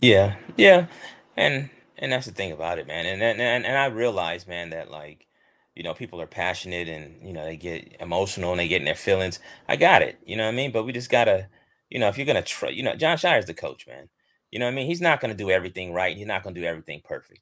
[0.00, 0.86] Yeah, yeah,
[1.36, 3.06] and and that's the thing about it, man.
[3.06, 5.26] And and and, I realize, man, that like
[5.74, 8.84] you know people are passionate and you know they get emotional and they get in
[8.84, 9.40] their feelings.
[9.66, 10.72] I got it, you know what I mean.
[10.72, 11.48] But we just gotta,
[11.88, 14.08] you know, if you're gonna try, you know, Jon Scheyer's the coach, man.
[14.54, 14.86] You know what I mean?
[14.86, 16.16] He's not gonna do everything right.
[16.16, 17.40] He's not gonna do everything perfect.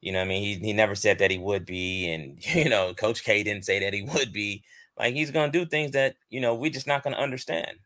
[0.00, 0.42] You know what I mean?
[0.42, 3.80] He he never said that he would be, and you know, Coach K didn't say
[3.80, 4.64] that he would be.
[4.98, 7.78] Like he's gonna do things that you know we're just not gonna understand.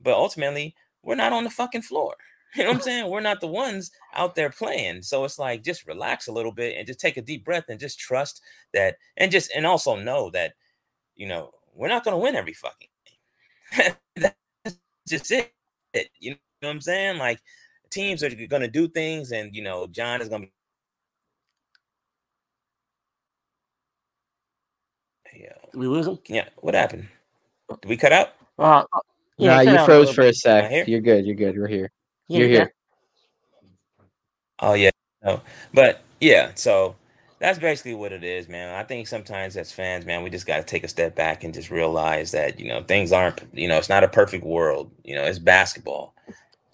[0.00, 2.16] But ultimately, we're not on the fucking floor.
[2.56, 3.10] You know what I'm saying?
[3.10, 5.02] We're not the ones out there playing.
[5.02, 7.78] So it's like just relax a little bit and just take a deep breath and
[7.78, 8.40] just trust
[8.72, 10.54] that and just and also know that
[11.16, 12.88] you know we're not gonna win every fucking
[13.76, 13.92] game.
[14.16, 15.52] That's just it.
[16.20, 17.18] You know what I'm saying?
[17.18, 17.40] Like
[17.90, 20.52] teams are gonna do things and you know Jon is gonna be
[25.38, 25.52] Yeah.
[25.72, 26.18] Did we lose him?
[26.28, 26.48] Yeah.
[26.56, 27.08] What happened?
[27.68, 28.34] Did we cut out?
[28.58, 28.84] Uh,
[29.36, 30.88] yeah, nah, you froze for a sec.
[30.88, 31.26] You're good.
[31.26, 31.58] You're good.
[31.58, 31.90] We're here.
[32.28, 32.72] You're here.
[34.60, 34.90] Oh yeah.
[35.22, 35.42] No.
[35.74, 36.96] But yeah, so
[37.38, 38.74] that's basically what it is, man.
[38.74, 41.52] I think sometimes as fans, man, we just got to take a step back and
[41.52, 44.90] just realize that, you know, things aren't, you know, it's not a perfect world.
[45.04, 46.14] You know, it's basketball.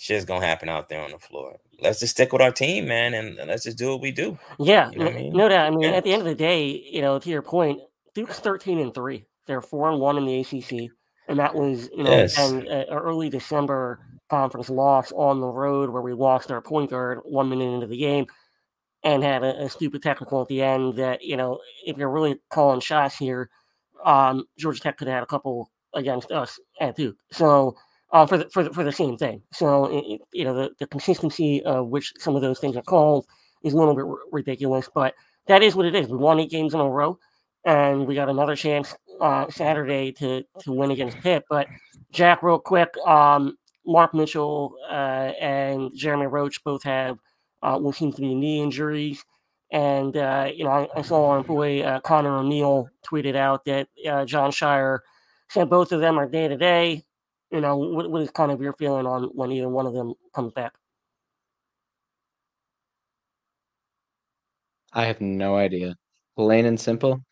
[0.02, 1.60] Shit's to happen out there on the floor.
[1.80, 4.36] Let's just stick with our team, man, and let's just do what we do.
[4.58, 4.90] Yeah.
[4.90, 5.32] You know I mean?
[5.32, 5.66] No doubt.
[5.66, 5.90] I mean, yeah.
[5.90, 7.78] at the end of the day, you know, to your point,
[8.12, 9.24] Duke's 13 and 3.
[9.46, 10.90] They're 4 and 1 in the ACC.
[11.28, 12.36] And that was, you know, yes.
[12.36, 17.48] uh, early December conference loss on the road where we lost our point guard one
[17.48, 18.26] minute into the game
[19.04, 22.40] and had a, a stupid technical at the end that, you know, if you're really
[22.50, 23.50] calling shots here,
[24.04, 27.16] um, Georgia Tech could have had a couple against us at Duke.
[27.30, 27.76] So,
[28.12, 29.42] uh, for, the, for, the, for the same thing.
[29.52, 33.26] So, it, you know, the, the consistency of which some of those things are called
[33.62, 34.88] is a little bit r- ridiculous.
[34.94, 35.14] But
[35.46, 36.08] that is what it is.
[36.08, 37.18] We won eight games in a row,
[37.64, 41.44] and we got another chance uh, Saturday to to win against Pitt.
[41.48, 41.68] But
[42.12, 47.18] Jack, real quick, um, Mark Mitchell uh, and Jeremy Roach both have
[47.62, 49.24] uh, what seems to be knee injuries.
[49.70, 53.88] And, uh, you know, I, I, saw our boy uh, Connor O'Neill tweeted out that
[54.26, 54.98] Jon Scheyer
[55.48, 57.04] said both of them are day to day.
[57.52, 60.14] You know, what, what is kind of your feeling on when either one of them
[60.34, 60.72] comes back?
[64.94, 65.94] I have no idea.
[66.36, 67.22] Plain and simple.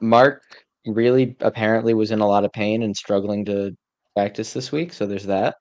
[0.00, 0.42] Mark
[0.86, 3.72] really apparently was in a lot of pain and struggling to
[4.14, 5.56] practice this week, so there's that.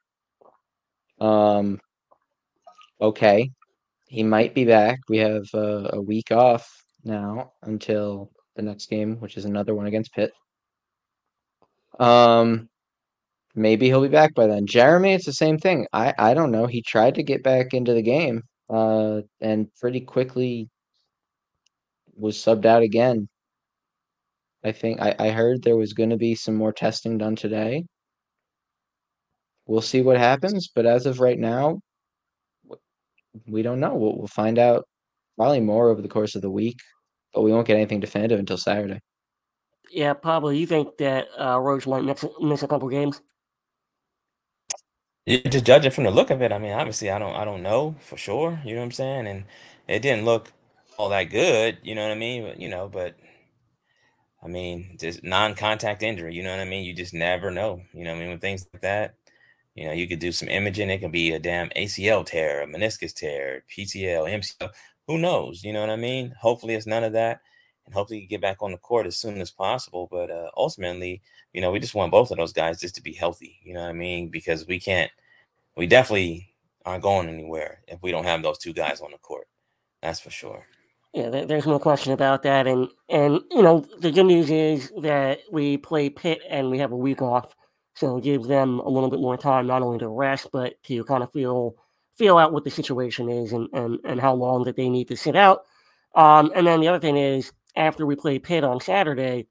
[1.20, 1.80] Um,
[3.02, 3.50] okay,
[4.08, 5.00] he might be back.
[5.08, 6.70] We have uh, a week off
[7.04, 10.32] now until the next game, which is another one against Pitt.
[12.00, 12.70] Um,
[13.56, 14.68] maybe he'll be back by then.
[14.68, 15.88] Jeremy, it's the same thing.
[15.94, 16.68] I I don't know.
[16.68, 20.70] He tried to get back into the game, uh, and pretty quickly
[22.16, 23.28] was subbed out again.
[24.64, 27.86] I think I, I heard there was going to be some more testing done today.
[29.68, 31.80] We'll see what happens, but as of right now,
[33.48, 33.96] we don't know.
[33.96, 34.86] We'll, we'll find out
[35.38, 36.78] probably more over the course of the week,
[37.34, 39.00] but we won't get anything definitive until Saturday.
[39.92, 40.58] Yeah, probably.
[40.60, 43.22] You think that uh, Roach might miss, miss a couple games?
[45.26, 47.64] Yeah, just judging from the look of it, I mean, obviously, I don't, I don't
[47.64, 48.62] know for sure.
[48.66, 49.28] You know what I'm saying?
[49.28, 49.46] And
[49.88, 50.54] it didn't look
[50.98, 51.78] all that good.
[51.84, 52.44] You know what I mean?
[52.44, 53.16] But you know, but
[54.44, 56.34] I mean, just non-contact injury.
[56.36, 56.86] You know what I mean?
[56.86, 57.82] You just never know.
[57.94, 58.30] You know what I mean?
[58.32, 59.16] With things like that,
[59.76, 60.90] you know, you could do some imaging.
[60.90, 64.72] It could be a damn ACL tear, a meniscus tear, PTL, MCL.
[65.08, 65.64] Who knows?
[65.64, 66.36] You know what I mean?
[66.42, 67.42] Hopefully, it's none of that,
[67.88, 70.08] and hopefully, get back on the court as soon as possible.
[70.12, 71.22] But uh, ultimately,
[71.54, 73.60] you know, we just want both of those guys just to be healthy.
[73.64, 74.28] You know what I mean?
[74.28, 75.10] Because we can't,
[75.78, 76.54] we definitely
[76.86, 79.48] aren't going anywhere if we don't have those two guys on the court.
[80.02, 80.66] That's for sure.
[81.14, 82.68] Yeah, there's no question about that.
[82.68, 86.92] And and you know the good news is that we play Pitt and we have
[86.92, 87.56] a week off,
[87.96, 91.04] so it gives them a little bit more time not only to rest but to
[91.06, 91.76] kind of feel
[92.18, 95.18] feel out what the situation is and and, and how long that they need to
[95.18, 95.64] sit out.
[96.14, 99.48] Um, and then the other thing is after we play Pitt on Saturday,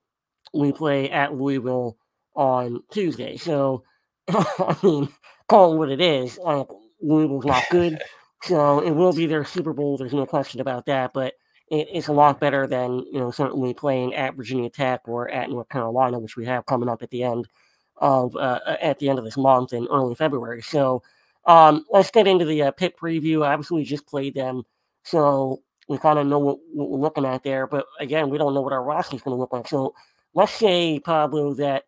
[0.53, 1.97] we play at Louisville
[2.35, 3.37] on Tuesday.
[3.37, 3.85] So
[4.29, 5.09] I mean,
[5.49, 6.39] call it what it is.
[6.39, 6.69] Like
[7.01, 8.01] Louisville's not good.
[8.43, 9.97] So it will be their Super Bowl.
[9.97, 11.12] There's no question about that.
[11.15, 11.35] But
[11.69, 15.69] it's a lot better than you know certainly playing at Virginia Tech or at North
[15.69, 17.49] Carolina, which we have coming up at the end
[17.97, 20.62] of uh, at the end of this month in early February.
[20.62, 21.03] So
[21.47, 23.45] um, let's get into the uh, Pitt preview.
[23.45, 24.62] Obviously, we just played them,
[25.03, 27.66] so we kind of know what, what, we're looking at there.
[27.66, 29.68] But again, we don't know what our roster is going to look like.
[29.68, 29.94] So
[30.35, 31.85] let's say Pablo that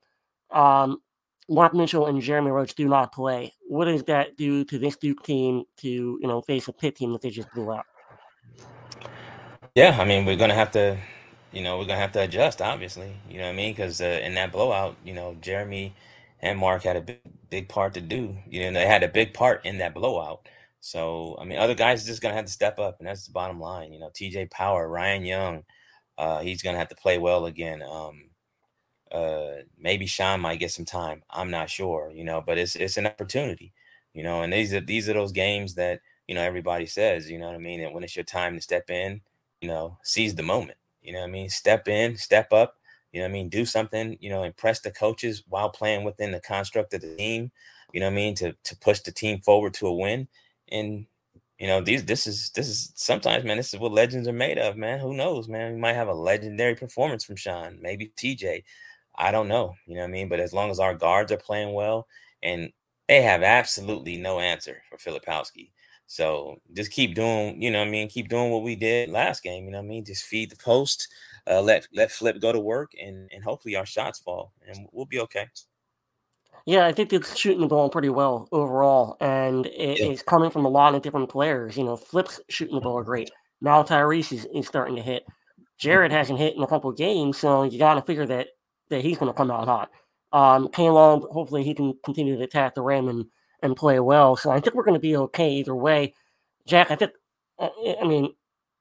[0.50, 1.00] um,
[1.48, 3.52] Mark Mitchell and Jeremy Roach do not play.
[3.66, 7.12] What does that do to this Duke team to you know face a Pitt team
[7.12, 7.86] that they just blew out?
[9.74, 10.98] Yeah, I mean, we're gonna have to,
[11.52, 13.14] you know, we're gonna have to adjust, obviously.
[13.30, 13.72] You know what I mean?
[13.72, 15.94] Because uh, in that blowout, you know, Jeremy
[16.40, 18.36] and Mark had a big, big part to do.
[18.48, 20.48] You know, they had a big part in that blowout.
[20.80, 23.32] So, I mean, other guys are just gonna have to step up, and that's the
[23.32, 23.92] bottom line.
[23.92, 24.46] You know, T.J.
[24.46, 25.64] Power, Ryan Young,
[26.18, 27.82] uh, he's gonna have to play well again.
[27.82, 28.30] Um,
[29.12, 31.22] uh, maybe Sean might get some time.
[31.30, 32.12] I'm not sure.
[32.14, 33.72] You know, but it's it's an opportunity.
[34.14, 37.30] You know, and these are these are those games that you know everybody says.
[37.30, 37.80] You know what I mean?
[37.80, 39.20] And when it's your time to step in
[39.60, 40.78] you know, seize the moment.
[41.02, 41.48] You know what I mean?
[41.48, 42.76] Step in, step up,
[43.12, 43.48] you know what I mean?
[43.48, 47.50] Do something, you know, impress the coaches while playing within the construct of the team,
[47.92, 48.34] you know what I mean?
[48.36, 50.28] To to push the team forward to a win.
[50.70, 51.06] And
[51.58, 54.58] you know, these this is this is sometimes, man, this is what legends are made
[54.58, 55.00] of, man.
[55.00, 55.74] Who knows, man?
[55.74, 58.64] We might have a legendary performance from Sean, maybe TJ.
[59.16, 60.28] I don't know, you know what I mean?
[60.28, 62.06] But as long as our guards are playing well
[62.42, 62.72] and
[63.08, 65.70] they have absolutely no answer for Filipowski.
[66.06, 69.64] So just keep doing, you know, I mean, keep doing what we did last game.
[69.64, 71.08] You know, I mean, just feed the post,
[71.50, 75.06] uh, let let Flip go to work, and and hopefully our shots fall, and we'll
[75.06, 75.48] be okay.
[76.68, 80.04] Yeah, I think it's shooting the ball pretty well overall, and it, yeah.
[80.08, 81.78] it's coming from a lot of different players.
[81.78, 83.30] You know, Flip's shooting the ball great.
[83.62, 85.24] Now Tyrese is, is starting to hit.
[85.78, 88.48] Jared hasn't hit in a couple games, so you got to figure that
[88.90, 89.90] that he's going to come out hot.
[90.34, 93.24] Um, Caleb, hopefully he can continue to attack the rim and
[93.62, 94.36] and play well.
[94.36, 96.12] So I think we're going to be okay either way.
[96.66, 97.12] Jack, I think,
[97.58, 98.34] uh, I mean,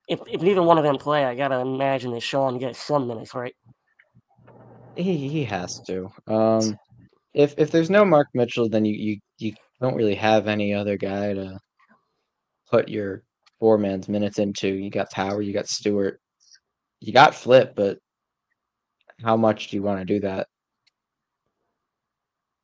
[0.09, 3.07] if, if neither one of them play, I got to imagine that Sean gets some
[3.07, 3.55] minutes, right?
[4.97, 6.11] He, he has to.
[6.27, 6.77] Um,
[7.37, 10.97] if if there's no Mark Mitchell, then you, you, you don't really have any other
[10.97, 11.59] guy to
[12.69, 13.23] put your
[13.59, 14.67] four man's minutes into.
[14.67, 16.19] You got Power, you got Stewart,
[16.99, 17.99] you got Flip, but
[19.23, 20.47] how much do you want to do that?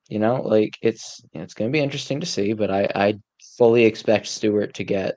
[0.10, 3.14] You know, like it's it's going to be interesting to see, but I I
[3.58, 5.16] fully expect Stewart to get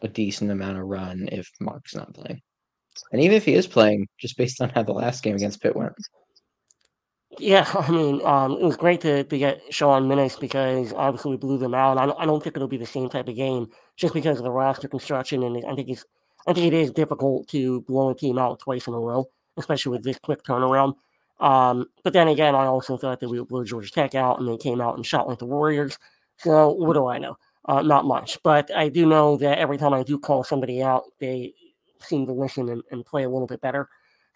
[0.00, 2.40] a decent amount of run if Mark's not playing.
[3.12, 5.76] And even if he is playing, just based on how the last game against Pitt
[5.76, 5.92] went.
[7.38, 11.36] Yeah, I mean, um, it was great to, to get Sean minutes because obviously we
[11.36, 11.98] blew them out.
[11.98, 14.44] I don't, I don't think it'll be the same type of game just because of
[14.44, 16.04] the roster construction, and I think it's
[16.46, 19.92] I think it is difficult to blow a team out twice in a row, especially
[19.92, 20.94] with this quick turnaround.
[21.40, 24.56] Um, but then again, I also thought that we blew Georgia Tech out, and they
[24.56, 25.98] came out and shot like the Warriors.
[26.38, 27.36] So what do I know?
[27.66, 31.04] Uh, not much, but I do know that every time I do call somebody out,
[31.20, 31.52] they
[32.00, 33.88] seem to listen and, and play a little bit better.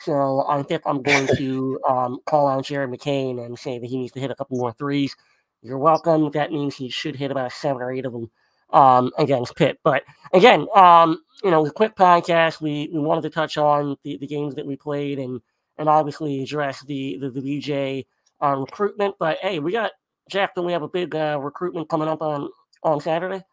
[0.04, 3.98] So I think I'm going to um, call on Jared McCain and say that he
[3.98, 5.14] needs to hit a couple more threes.
[5.62, 6.30] You're welcome.
[6.32, 8.30] That means he should hit about seven or eight of them
[8.70, 9.78] um, against Pitt.
[9.84, 12.60] But again, um, you know, quick podcast.
[12.60, 15.40] We we wanted to touch on the, the games that we played and
[15.78, 18.06] and obviously address the the, the VJ
[18.44, 19.14] uh, recruitment.
[19.20, 19.92] But hey, we got
[20.28, 20.54] Jack.
[20.54, 22.48] Don't we have a big uh, recruitment coming up on
[22.82, 23.44] on Saturday?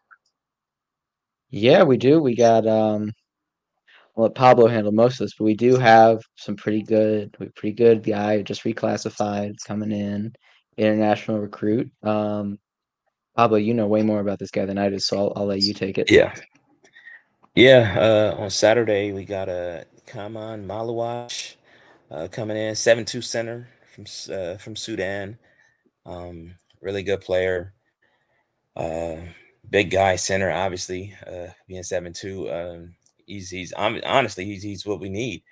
[1.50, 2.20] Yeah, we do.
[2.20, 3.12] We got um
[4.20, 7.72] I'll let Pablo handle most of this, but we do have some pretty good, pretty
[7.72, 10.34] good guy just reclassified coming in,
[10.76, 11.90] international recruit.
[12.02, 12.58] Um,
[13.34, 15.62] Pablo, you know way more about this guy than I do, so I'll, I'll let
[15.62, 16.10] you take it.
[16.10, 16.34] Yeah,
[17.54, 17.96] yeah.
[18.36, 21.54] Uh, on Saturday we got a Khaman Maluach
[22.10, 24.04] uh, coming in, seven two center from
[24.34, 25.38] uh, from Sudan.
[26.04, 27.72] Um, really good player.
[28.76, 29.16] Uh,
[29.70, 32.52] big guy center, obviously, uh, being seven two.
[32.52, 32.96] Um,
[33.30, 35.42] he's he's honestly he's he's what we need.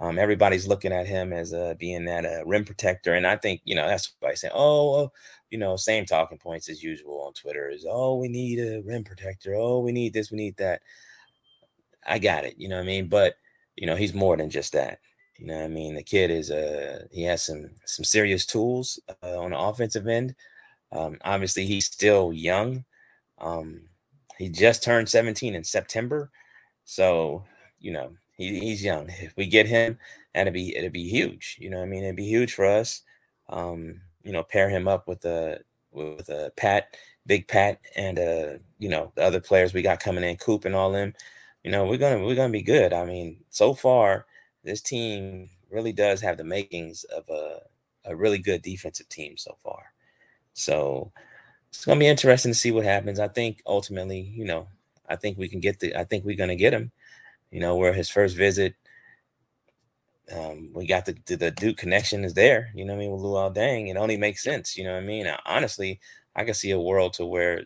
[0.00, 3.62] Um, everybody's looking at him as uh, being that uh, rim protector, and I think
[3.64, 5.12] you know that's why I say, "Oh,
[5.50, 9.04] you know, same talking points as usual on Twitter is, oh, we need a rim
[9.04, 9.54] protector.
[9.54, 10.82] Oh, we need this, we need that."
[12.06, 13.08] I got it, you know what I mean.
[13.08, 13.34] But
[13.76, 15.00] you know, he's more than just that.
[15.38, 15.94] You know what I mean.
[15.94, 20.34] The kid is uh he has some some serious tools uh, on the offensive end.
[20.92, 22.84] Um, obviously, he's still young.
[23.40, 23.82] Um,
[24.38, 26.30] he just turned 17 in September.
[26.86, 27.44] So,
[27.80, 29.10] you know, he, he's young.
[29.20, 29.98] If we get him,
[30.34, 31.58] that'd be it'd be huge.
[31.60, 33.02] You know, I mean, it'd be huge for us.
[33.50, 35.60] Um, you know, pair him up with a
[35.92, 36.96] with a Pat,
[37.26, 40.74] Big Pat, and uh, you know, the other players we got coming in, Coop and
[40.74, 41.14] all them.
[41.64, 42.92] You know, we're gonna we're gonna be good.
[42.92, 44.26] I mean, so far,
[44.64, 47.60] this team really does have the makings of a
[48.04, 49.92] a really good defensive team so far.
[50.54, 51.12] So
[51.68, 53.18] it's gonna be interesting to see what happens.
[53.18, 54.68] I think ultimately, you know,
[55.08, 55.96] I think we can get the.
[55.96, 56.92] I think we're gonna get him.
[57.50, 58.74] You know, where his first visit,
[60.34, 62.70] um, we got the, the, the Duke connection is there.
[62.74, 64.76] You know what I mean with Luol Deng, it only makes sense.
[64.76, 65.26] You know what I mean.
[65.46, 66.00] Honestly,
[66.34, 67.64] I can see a world to where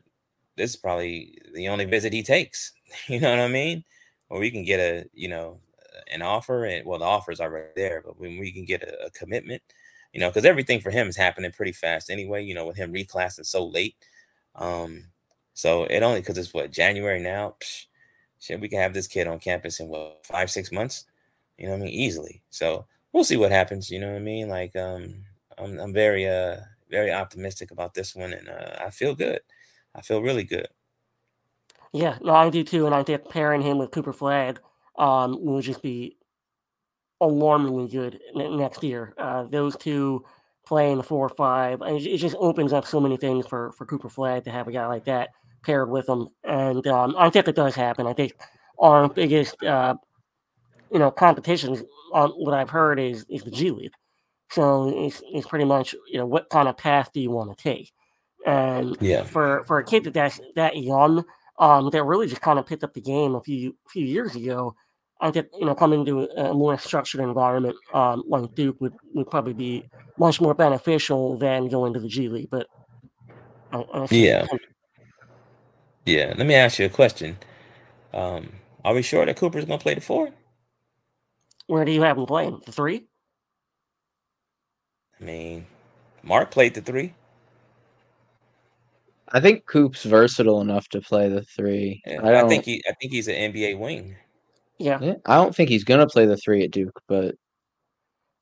[0.56, 2.72] this is probably the only visit he takes.
[3.06, 3.84] You know what I mean?
[4.28, 5.60] Or we can get a you know
[6.12, 9.06] an offer, and well, the offer is already there, but when we can get a,
[9.06, 9.62] a commitment,
[10.12, 12.44] you know, because everything for him is happening pretty fast anyway.
[12.44, 13.94] You know, with him reclassing so late.
[14.56, 15.04] Um,
[15.54, 17.56] so it only because it's what January now.
[17.60, 17.86] Psh,
[18.38, 21.04] shit, we can have this kid on campus in what five, six months.
[21.58, 21.94] You know what I mean?
[21.94, 22.42] Easily.
[22.50, 23.90] So we'll see what happens.
[23.90, 24.48] You know what I mean?
[24.48, 25.24] Like um,
[25.58, 26.56] I'm I'm very uh
[26.90, 29.40] very optimistic about this one, and uh, I feel good.
[29.94, 30.68] I feel really good.
[31.92, 34.60] Yeah, no, I do too, and I think pairing him with Cooper Flagg
[34.96, 36.16] um, will just be
[37.20, 39.12] alarmingly good next year.
[39.18, 40.24] Uh, those two
[40.64, 44.08] playing the four or five, it just opens up so many things for for Cooper
[44.08, 45.30] Flagg to have a guy like that
[45.62, 46.28] paired with them.
[46.44, 48.06] And um, I think it does happen.
[48.06, 48.34] I think
[48.78, 49.94] our biggest, uh,
[50.92, 53.92] you know, competitions on what I've heard is is the G League.
[54.50, 57.62] So it's, it's pretty much you know what kind of path do you want to
[57.62, 57.92] take?
[58.46, 61.24] And yeah, for for a kid that that's that young,
[61.58, 64.74] um, that really just kind of picked up the game a few few years ago.
[65.20, 69.30] I think you know coming to a more structured environment um, like Duke would, would
[69.30, 69.84] probably be
[70.18, 72.50] much more beneficial than going to the G League.
[72.50, 72.66] But
[73.72, 74.46] I, I yeah,
[76.10, 77.38] yeah, let me ask you a question.
[78.12, 78.52] Um,
[78.84, 80.30] are we sure that Cooper's going to play the four?
[81.66, 82.60] Where do you have him playing?
[82.66, 83.06] The three?
[85.20, 85.66] I mean,
[86.22, 87.14] Mark played the three.
[89.32, 92.02] I think Coop's versatile enough to play the three.
[92.04, 92.82] Yeah, I, I, think he.
[92.88, 94.16] I think he's an NBA wing.
[94.78, 94.98] Yeah.
[95.00, 95.14] yeah.
[95.26, 97.36] I don't think he's gonna play the three at Duke, but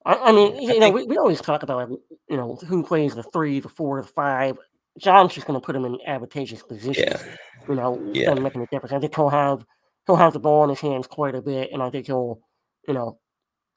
[0.06, 0.94] I, I mean, you I know, think...
[0.94, 4.56] we, we always talk about you know who plays the three, the four, the five.
[4.98, 7.04] Jon's just going to put him in advantageous position.
[7.08, 7.22] Yeah.
[7.68, 8.34] You know, yeah.
[8.34, 8.92] making a difference.
[8.92, 9.64] I think he'll have
[10.06, 12.40] he'll have the ball in his hands quite a bit, and I think he'll,
[12.86, 13.18] you know,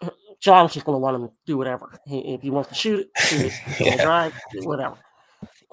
[0.42, 2.00] Jon's just going to want him to do whatever.
[2.06, 3.54] He, if he wants to shoot it, shoot it.
[3.80, 4.04] yeah.
[4.04, 4.96] drive, whatever.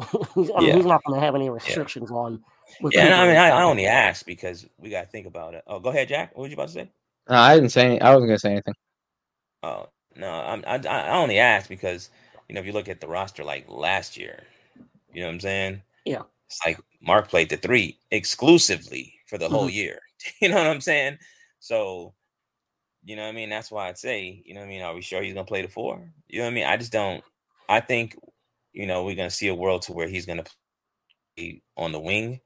[0.35, 0.77] he's, I mean, yeah.
[0.77, 2.17] he's not going to have any restrictions yeah.
[2.17, 2.43] on.
[2.91, 5.65] Yeah, I mean, I, I, only asked because we got to think about it.
[5.67, 6.37] Oh, go ahead, Jack.
[6.37, 6.91] What were you about to say?
[7.29, 7.87] No, I didn't say.
[7.87, 8.75] Any, I wasn't going to say anything.
[9.63, 12.11] Oh no, I'm, I I only asked because
[12.49, 14.45] you know if you look at the roster like last year,
[15.13, 15.83] you know what I'm saying?
[16.05, 16.23] Yeah.
[16.47, 19.55] It's like Mark played the three exclusively for the mm-hmm.
[19.55, 20.01] whole year.
[20.41, 21.19] You know what I'm saying?
[21.61, 22.13] So,
[23.05, 23.51] you know what I mean?
[23.51, 24.83] That's why I'd say, you know what I mean?
[24.83, 26.13] Are we sure he's gonna play the four?
[26.27, 26.67] You know what I mean?
[26.67, 27.23] I just don't
[27.69, 28.17] I think,
[28.73, 30.45] you know, we're gonna see a world to where he's gonna
[31.37, 32.41] play on the wing.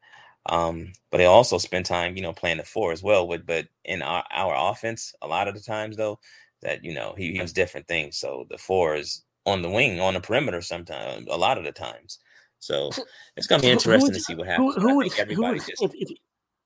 [0.50, 3.28] Um, but he'll also spend time, you know, playing the four as well.
[3.28, 6.18] With but in our, our offense, a lot of the times though,
[6.62, 8.16] that you know, he, he does different things.
[8.18, 11.72] So the four is on the wing, on the perimeter sometimes, a lot of the
[11.72, 12.18] times.
[12.62, 12.90] So
[13.36, 14.74] it's gonna be interesting to see what happens.
[14.76, 15.82] Who, who would, who just...
[15.82, 16.08] if, if,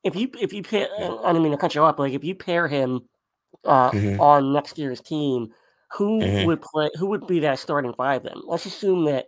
[0.05, 2.23] if you if you pair, I don't mean to cut you off, but like if
[2.23, 3.01] you pair him
[3.65, 4.21] uh, mm-hmm.
[4.21, 5.49] on next year's team,
[5.93, 6.47] who mm-hmm.
[6.47, 6.91] would play?
[6.99, 8.37] Who would be that starting five then?
[8.45, 9.27] Let's assume that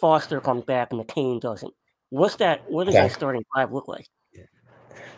[0.00, 1.72] Foster comes back and McCain doesn't.
[2.10, 2.70] What's that?
[2.70, 4.06] What does that starting five look like?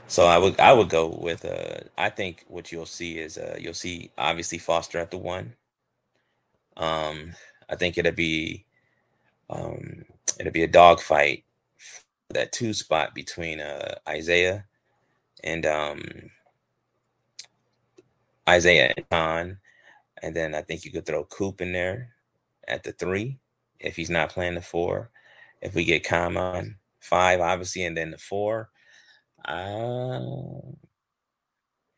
[0.06, 3.56] So I would I would go with uh I think what you'll see is uh
[3.58, 5.54] you'll see obviously Foster at the one.
[6.76, 7.32] Um
[7.68, 8.66] I think it'll be
[9.48, 10.04] um
[10.38, 11.44] it'll be a dogfight
[12.30, 14.64] that two spot between uh Isaiah
[15.44, 16.02] and um
[18.48, 19.58] Isaiah and John.
[20.22, 22.10] And then I think you could throw Coop in there
[22.68, 23.38] at the three
[23.80, 25.10] if he's not playing the four.
[25.60, 28.70] If we get Khaman five, obviously, and then the four.
[29.44, 30.20] Uh,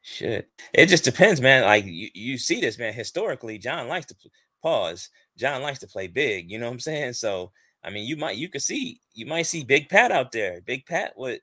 [0.01, 0.51] shit.
[0.72, 1.62] It just depends, man.
[1.62, 2.93] Like you, you see this, man.
[2.93, 4.16] Historically, Jon likes to
[4.62, 5.11] pause.
[5.37, 6.51] Jon likes to play big.
[6.51, 7.14] You know what I'm saying?
[7.14, 7.53] So,
[7.85, 10.61] I mean, you might you could see you might see Big Pat out there.
[10.62, 11.41] Big Pat with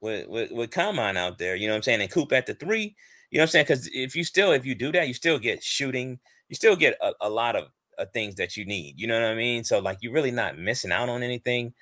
[0.00, 1.56] with with, with Khaman out there.
[1.56, 2.00] You know what I'm saying?
[2.02, 2.94] And Coop at the three.
[3.30, 3.64] You know what I'm saying?
[3.64, 6.18] Because if you still if you do that, you still get shooting.
[6.48, 7.68] You still get a, a lot of
[7.98, 8.98] uh, things that you need.
[8.98, 9.64] You know what I mean?
[9.64, 11.74] So like you're really not missing out on anything.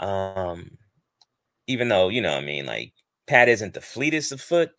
[0.00, 0.78] Um,
[1.66, 2.92] even though you know, what I mean, like
[3.26, 4.70] Pat isn't the fleetest of foot,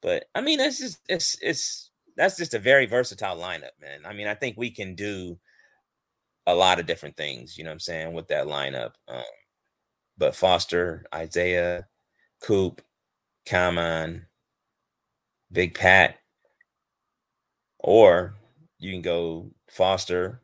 [0.00, 4.00] but I mean, that's just it's it's that's just a very versatile lineup, man.
[4.04, 5.38] I mean, I think we can do
[6.46, 7.56] a lot of different things.
[7.56, 8.92] You know what I'm saying with that lineup.
[9.08, 9.22] Um,
[10.18, 11.86] but Foster, Isaiah,
[12.42, 12.82] Coop,
[13.48, 14.22] Khaman,
[15.50, 16.16] Big Pat,
[17.78, 18.34] or
[18.78, 20.42] you can go Foster,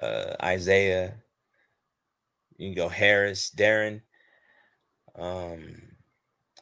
[0.00, 1.14] uh, Isaiah,
[2.56, 4.02] you can go Harris, Darren.
[5.18, 5.82] Um,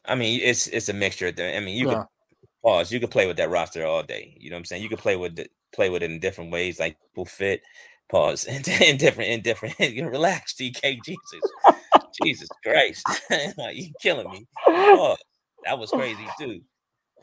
[0.05, 1.33] I mean, it's it's a mixture.
[1.37, 1.95] I mean, you yeah.
[1.95, 2.07] could
[2.64, 2.93] pause.
[2.93, 4.37] You can play with that roster all day.
[4.39, 4.83] You know what I'm saying?
[4.83, 7.62] You can play with it, play with it in different ways, like people fit.
[8.11, 9.79] Pause in, in different in different.
[9.81, 10.99] you relax, DK.
[11.05, 11.21] Jesus,
[12.23, 13.07] Jesus Christ,
[13.57, 14.47] like, you killing me.
[14.64, 15.18] Pause.
[15.64, 16.61] That was crazy too.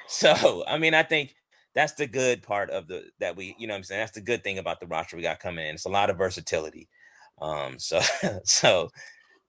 [0.08, 1.36] So I mean, I think
[1.76, 4.22] that's the good part of the that we, you know, what I'm saying that's the
[4.22, 5.76] good thing about the roster we got coming in.
[5.76, 6.88] It's a lot of versatility.
[7.42, 8.00] Um, so
[8.46, 8.90] so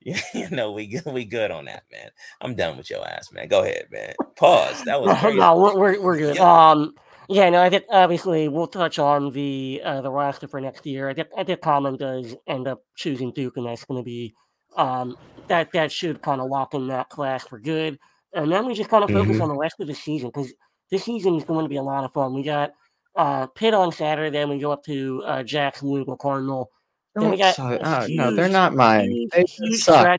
[0.00, 2.10] you know we good we good on that, man.
[2.40, 3.48] I'm done with your ass, man.
[3.48, 4.14] Go ahead, man.
[4.36, 4.84] Pause.
[4.84, 5.38] That was crazy.
[5.38, 6.36] no, we're we're good.
[6.36, 6.70] Yeah.
[6.70, 6.94] Um,
[7.28, 11.10] yeah, no, I think obviously we'll touch on the uh, the roster for next year.
[11.10, 14.34] I think I think Khaman does end up choosing Duke, and that's going to be
[14.76, 15.16] um
[15.48, 17.98] that that should kind of lock in that class for good.
[18.32, 19.42] And then we just kind of focus mm-hmm.
[19.42, 20.52] on the rest of the season because
[20.90, 22.34] this season is going to be a lot of fun.
[22.34, 22.72] We got
[23.14, 26.70] uh Pitt on Saturday, then we go up to uh, Jackson, Louisville Cardinal.
[27.14, 29.10] Then we got so, oh, huge, no, they're not mine.
[29.10, 30.18] Huge, they huge suck.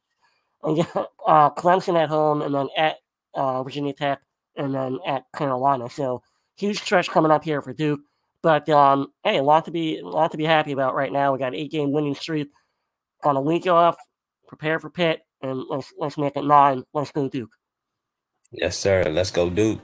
[0.64, 2.98] uh, Clemson at home, and then at
[3.34, 4.20] uh, Virginia Tech,
[4.58, 5.90] and then at Carolina.
[5.90, 6.22] So
[6.60, 8.02] huge stretch coming up here for Duke.
[8.42, 11.34] But um, hey, a lot to be a lot to be happy about right now.
[11.34, 12.50] We got eight game winning streak
[13.24, 13.98] on a week off.
[14.48, 16.84] Prepare for Pitt, and let's let's make it nine.
[16.94, 17.50] Let's go Duke.
[18.52, 19.04] Yes, sir.
[19.04, 19.80] Let's go Duke.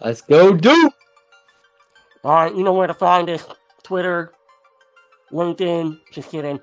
[0.00, 0.94] Let's go Duke.
[2.22, 3.44] All right, you know where to find us:
[3.82, 4.32] Twitter,
[5.32, 6.60] LinkedIn, just kidding,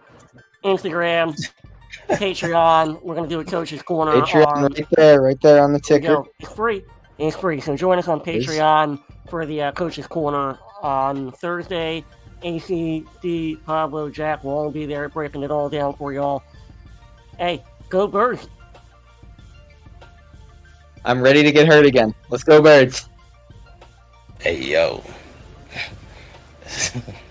[0.63, 1.37] Instagram,
[2.09, 3.03] Patreon.
[3.03, 4.13] We're gonna do a coach's corner.
[4.13, 6.23] Patreon on, right there, right there on the ticker.
[6.39, 6.83] it's free.
[7.23, 7.61] It's free.
[7.61, 8.99] So join us on Patreon
[9.29, 12.03] for the uh, coach's corner on Thursday.
[12.43, 16.43] ACD, Pablo, Jack will all be there breaking it all down for y'all.
[17.39, 18.49] Hey, go birds!
[21.05, 22.13] I'm ready to get hurt again.
[22.29, 23.07] Let's go birds.
[24.41, 25.01] Hey yo.